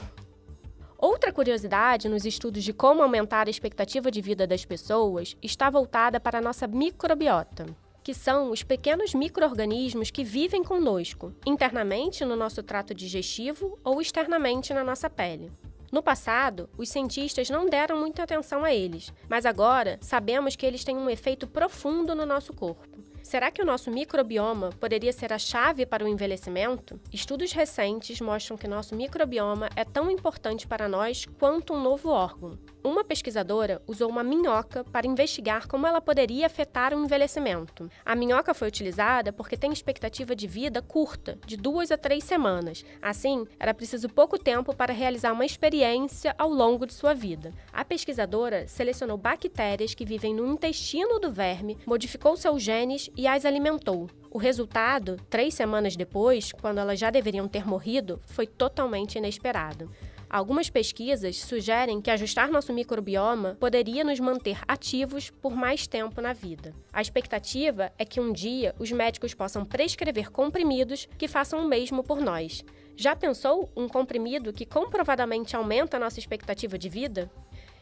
Outra 1.01 1.33
curiosidade 1.33 2.07
nos 2.07 2.25
estudos 2.25 2.63
de 2.63 2.71
como 2.71 3.01
aumentar 3.01 3.47
a 3.47 3.49
expectativa 3.49 4.11
de 4.11 4.21
vida 4.21 4.45
das 4.45 4.63
pessoas 4.63 5.35
está 5.41 5.67
voltada 5.67 6.19
para 6.19 6.37
a 6.37 6.41
nossa 6.41 6.67
microbiota, 6.67 7.65
que 8.03 8.13
são 8.13 8.51
os 8.51 8.61
pequenos 8.61 9.15
microorganismos 9.15 10.11
que 10.11 10.23
vivem 10.23 10.63
conosco, 10.63 11.33
internamente 11.43 12.23
no 12.23 12.35
nosso 12.35 12.61
trato 12.61 12.93
digestivo 12.93 13.79
ou 13.83 13.99
externamente 13.99 14.75
na 14.75 14.83
nossa 14.83 15.09
pele. 15.09 15.51
No 15.91 16.03
passado, 16.03 16.69
os 16.77 16.87
cientistas 16.87 17.49
não 17.49 17.65
deram 17.65 17.99
muita 17.99 18.21
atenção 18.21 18.63
a 18.63 18.71
eles, 18.71 19.11
mas 19.27 19.43
agora 19.43 19.97
sabemos 20.01 20.55
que 20.55 20.67
eles 20.67 20.83
têm 20.83 20.95
um 20.95 21.09
efeito 21.09 21.47
profundo 21.47 22.13
no 22.13 22.27
nosso 22.27 22.53
corpo. 22.53 22.87
Será 23.31 23.49
que 23.49 23.61
o 23.61 23.65
nosso 23.65 23.89
microbioma 23.89 24.71
poderia 24.77 25.13
ser 25.13 25.31
a 25.31 25.39
chave 25.39 25.85
para 25.85 26.03
o 26.03 26.07
envelhecimento? 26.09 26.99
Estudos 27.13 27.53
recentes 27.53 28.19
mostram 28.19 28.57
que 28.57 28.67
nosso 28.67 28.93
microbioma 28.93 29.69
é 29.73 29.85
tão 29.85 30.11
importante 30.11 30.67
para 30.67 30.89
nós 30.89 31.25
quanto 31.39 31.73
um 31.73 31.81
novo 31.81 32.09
órgão. 32.09 32.59
Uma 32.83 33.03
pesquisadora 33.03 33.81
usou 33.85 34.09
uma 34.09 34.23
minhoca 34.23 34.83
para 34.83 35.05
investigar 35.05 35.67
como 35.67 35.85
ela 35.85 36.01
poderia 36.01 36.47
afetar 36.47 36.93
o 36.93 37.03
envelhecimento. 37.03 37.89
A 38.03 38.15
minhoca 38.15 38.53
foi 38.53 38.67
utilizada 38.67 39.31
porque 39.31 39.55
tem 39.55 39.71
expectativa 39.71 40.35
de 40.35 40.47
vida 40.47 40.81
curta, 40.81 41.37
de 41.45 41.55
duas 41.55 41.91
a 41.91 41.97
três 41.97 42.23
semanas. 42.23 42.83
Assim, 43.01 43.45
era 43.59 43.73
preciso 43.73 44.09
pouco 44.09 44.37
tempo 44.37 44.75
para 44.75 44.93
realizar 44.93 45.31
uma 45.31 45.45
experiência 45.45 46.33
ao 46.37 46.49
longo 46.49 46.87
de 46.87 46.93
sua 46.93 47.13
vida. 47.13 47.53
A 47.71 47.85
pesquisadora 47.85 48.67
selecionou 48.67 49.17
bactérias 49.17 49.93
que 49.93 50.05
vivem 50.05 50.33
no 50.33 50.47
intestino 50.47 51.19
do 51.19 51.31
verme, 51.31 51.77
modificou 51.85 52.35
seus 52.35 52.63
genes 52.63 53.09
e 53.15 53.27
as 53.27 53.45
alimentou. 53.45 54.09
O 54.33 54.37
resultado, 54.37 55.17
três 55.29 55.53
semanas 55.53 55.97
depois, 55.97 56.53
quando 56.53 56.77
elas 56.77 56.97
já 56.97 57.09
deveriam 57.09 57.49
ter 57.49 57.67
morrido, 57.67 58.21
foi 58.25 58.47
totalmente 58.47 59.17
inesperado. 59.17 59.91
Algumas 60.33 60.69
pesquisas 60.69 61.41
sugerem 61.41 61.99
que 61.99 62.09
ajustar 62.09 62.49
nosso 62.49 62.71
microbioma 62.71 63.57
poderia 63.59 64.01
nos 64.01 64.17
manter 64.17 64.61
ativos 64.65 65.29
por 65.29 65.53
mais 65.53 65.87
tempo 65.87 66.21
na 66.21 66.31
vida. 66.31 66.73
A 66.93 67.01
expectativa 67.01 67.91
é 67.97 68.05
que 68.05 68.21
um 68.21 68.31
dia 68.31 68.73
os 68.79 68.93
médicos 68.93 69.33
possam 69.33 69.65
prescrever 69.65 70.31
comprimidos 70.31 71.05
que 71.17 71.27
façam 71.27 71.59
o 71.59 71.67
mesmo 71.67 72.01
por 72.01 72.21
nós. 72.21 72.63
Já 72.95 73.13
pensou 73.13 73.69
um 73.75 73.89
comprimido 73.89 74.53
que 74.53 74.65
comprovadamente 74.65 75.53
aumenta 75.53 75.97
a 75.97 75.99
nossa 75.99 76.17
expectativa 76.17 76.77
de 76.77 76.87
vida? 76.87 77.29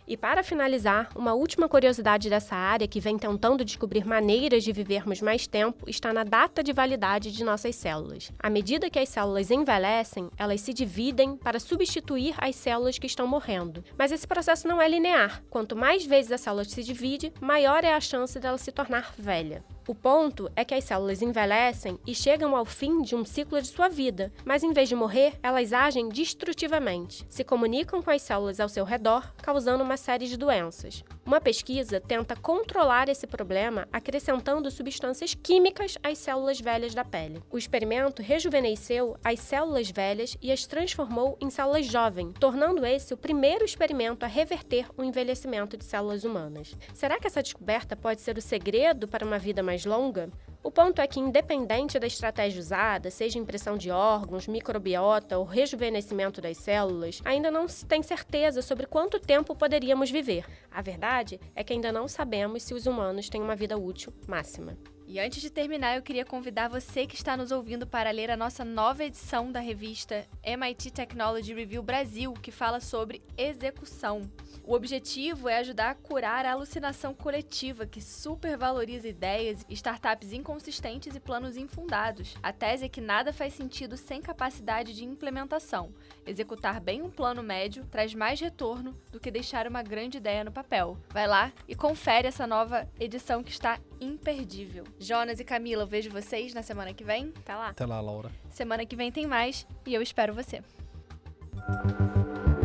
E 0.09 0.17
para 0.17 0.41
finalizar, 0.41 1.07
uma 1.15 1.35
última 1.35 1.69
curiosidade 1.69 2.31
dessa 2.31 2.55
área 2.55 2.87
que 2.87 2.99
vem 2.99 3.15
tentando 3.15 3.63
descobrir 3.63 4.03
maneiras 4.03 4.63
de 4.63 4.71
vivermos 4.71 5.21
mais 5.21 5.45
tempo 5.45 5.87
está 5.87 6.11
na 6.11 6.23
data 6.23 6.63
de 6.63 6.73
validade 6.73 7.31
de 7.31 7.43
nossas 7.43 7.75
células. 7.75 8.31
À 8.39 8.49
medida 8.49 8.89
que 8.89 8.97
as 8.97 9.07
células 9.07 9.51
envelhecem, 9.51 10.31
elas 10.35 10.61
se 10.61 10.73
dividem 10.73 11.37
para 11.37 11.59
substituir 11.59 12.33
as 12.39 12.55
células 12.55 12.97
que 12.97 13.05
estão 13.05 13.27
morrendo. 13.27 13.83
Mas 13.95 14.11
esse 14.11 14.25
processo 14.25 14.67
não 14.67 14.81
é 14.81 14.89
linear. 14.89 15.43
Quanto 15.47 15.75
mais 15.75 16.03
vezes 16.03 16.31
a 16.31 16.39
célula 16.39 16.63
se 16.63 16.83
divide, 16.83 17.31
maior 17.39 17.83
é 17.83 17.93
a 17.93 18.01
chance 18.01 18.39
dela 18.39 18.57
se 18.57 18.71
tornar 18.71 19.13
velha. 19.15 19.63
O 19.89 19.95
ponto 19.95 20.51
é 20.55 20.63
que 20.63 20.75
as 20.75 20.83
células 20.83 21.19
envelhecem 21.19 21.97
e 22.05 22.13
chegam 22.13 22.55
ao 22.55 22.63
fim 22.63 23.01
de 23.01 23.15
um 23.15 23.25
ciclo 23.25 23.59
de 23.59 23.67
sua 23.67 23.89
vida, 23.89 24.31
mas 24.45 24.61
em 24.61 24.71
vez 24.71 24.87
de 24.87 24.93
morrer, 24.93 25.33
elas 25.41 25.73
agem 25.73 26.09
destrutivamente, 26.09 27.25
se 27.27 27.43
comunicam 27.43 27.99
com 27.99 28.11
as 28.11 28.21
células 28.21 28.59
ao 28.59 28.69
seu 28.69 28.85
redor, 28.85 29.33
causando 29.41 29.83
uma 29.83 29.97
série 29.97 30.27
de 30.27 30.37
doenças. 30.37 31.03
Uma 31.25 31.41
pesquisa 31.41 31.99
tenta 31.99 32.35
controlar 32.35 33.09
esse 33.09 33.25
problema 33.25 33.87
acrescentando 33.91 34.69
substâncias 34.69 35.33
químicas 35.33 35.97
às 36.03 36.19
células 36.19 36.59
velhas 36.59 36.93
da 36.93 37.03
pele. 37.03 37.41
O 37.51 37.57
experimento 37.57 38.21
rejuvenesceu 38.21 39.17
as 39.23 39.39
células 39.39 39.89
velhas 39.89 40.37
e 40.39 40.51
as 40.51 40.67
transformou 40.67 41.35
em 41.41 41.49
células 41.49 41.87
jovens, 41.87 42.33
tornando 42.39 42.85
esse 42.85 43.11
o 43.11 43.17
primeiro 43.17 43.65
experimento 43.65 44.23
a 44.23 44.27
reverter 44.27 44.85
o 44.95 45.03
envelhecimento 45.03 45.75
de 45.75 45.83
células 45.83 46.23
humanas. 46.23 46.75
Será 46.93 47.19
que 47.19 47.25
essa 47.25 47.41
descoberta 47.41 47.95
pode 47.95 48.21
ser 48.21 48.37
o 48.37 48.41
segredo 48.41 49.07
para 49.07 49.25
uma 49.25 49.39
vida 49.39 49.63
mais 49.63 49.78
longa? 49.85 50.29
O 50.61 50.69
ponto 50.69 51.01
é 51.01 51.07
que, 51.07 51.19
independente 51.19 51.97
da 51.97 52.05
estratégia 52.05 52.59
usada, 52.59 53.09
seja 53.09 53.39
impressão 53.39 53.77
de 53.77 53.89
órgãos, 53.89 54.47
microbiota 54.47 55.37
ou 55.37 55.45
rejuvenescimento 55.45 56.41
das 56.41 56.57
células, 56.57 57.21
ainda 57.23 57.49
não 57.49 57.67
se 57.67 57.85
tem 57.85 58.03
certeza 58.03 58.61
sobre 58.61 58.85
quanto 58.85 59.19
tempo 59.19 59.55
poderíamos 59.55 60.11
viver. 60.11 60.45
A 60.69 60.81
verdade 60.81 61.39
é 61.55 61.63
que 61.63 61.71
ainda 61.71 61.91
não 61.93 62.07
sabemos 62.07 62.63
se 62.63 62.73
os 62.73 62.85
humanos 62.85 63.29
têm 63.29 63.41
uma 63.41 63.55
vida 63.55 63.77
útil 63.77 64.13
máxima. 64.27 64.77
E 65.11 65.19
antes 65.19 65.41
de 65.41 65.49
terminar, 65.49 65.95
eu 65.95 66.03
queria 66.03 66.23
convidar 66.23 66.67
você 66.67 67.07
que 67.07 67.15
está 67.15 67.35
nos 67.35 67.51
ouvindo 67.51 67.87
para 67.87 68.11
ler 68.11 68.29
a 68.29 68.37
nossa 68.37 68.63
nova 68.63 69.03
edição 69.03 69.51
da 69.51 69.59
revista 69.59 70.23
MIT 70.43 70.91
Technology 70.91 71.51
Review 71.51 71.81
Brasil, 71.81 72.31
que 72.33 72.51
fala 72.51 72.79
sobre 72.79 73.23
execução. 73.35 74.29
O 74.63 74.75
objetivo 74.75 75.49
é 75.49 75.57
ajudar 75.57 75.89
a 75.89 75.95
curar 75.95 76.45
a 76.45 76.51
alucinação 76.51 77.11
coletiva 77.11 77.87
que 77.87 77.99
supervaloriza 77.99 79.07
ideias, 79.07 79.65
startups 79.67 80.31
inconsistentes 80.31 81.15
e 81.15 81.19
planos 81.19 81.57
infundados. 81.57 82.35
A 82.43 82.53
tese 82.53 82.85
é 82.85 82.89
que 82.89 83.01
nada 83.01 83.33
faz 83.33 83.55
sentido 83.55 83.97
sem 83.97 84.21
capacidade 84.21 84.93
de 84.93 85.03
implementação. 85.03 85.91
Executar 86.23 86.79
bem 86.79 87.01
um 87.01 87.09
plano 87.09 87.41
médio 87.41 87.83
traz 87.89 88.13
mais 88.13 88.39
retorno 88.39 88.95
do 89.11 89.19
que 89.19 89.31
deixar 89.31 89.65
uma 89.65 89.81
grande 89.81 90.19
ideia 90.19 90.43
no 90.43 90.51
papel. 90.51 90.99
Vai 91.09 91.25
lá 91.25 91.51
e 91.67 91.73
confere 91.73 92.27
essa 92.27 92.45
nova 92.45 92.87
edição 92.99 93.41
que 93.41 93.49
está 93.49 93.79
imperdível. 94.01 94.83
Jonas 94.99 95.39
e 95.39 95.43
Camila, 95.43 95.83
eu 95.83 95.87
vejo 95.87 96.09
vocês 96.09 96.53
na 96.53 96.61
semana 96.61 96.93
que 96.93 97.03
vem. 97.03 97.31
Tá 97.45 97.57
lá. 97.57 97.69
Até 97.69 97.85
lá, 97.85 97.99
Laura. 97.99 98.31
Semana 98.49 98.85
que 98.85 98.95
vem 98.95 99.11
tem 99.11 99.27
mais 99.27 99.67
e 99.85 99.93
eu 99.93 100.01
espero 100.01 100.33
você. 100.33 100.61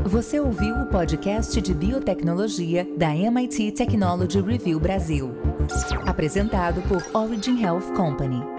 Você 0.04 0.38
ouviu 0.38 0.74
o 0.76 0.86
podcast 0.86 1.60
de 1.60 1.74
biotecnologia 1.74 2.86
da 2.96 3.14
MIT 3.14 3.72
Technology 3.72 4.40
Review 4.40 4.78
Brasil. 4.78 5.34
Apresentado 6.06 6.82
por 6.82 7.02
Origin 7.16 7.62
Health 7.62 7.92
Company. 7.96 8.53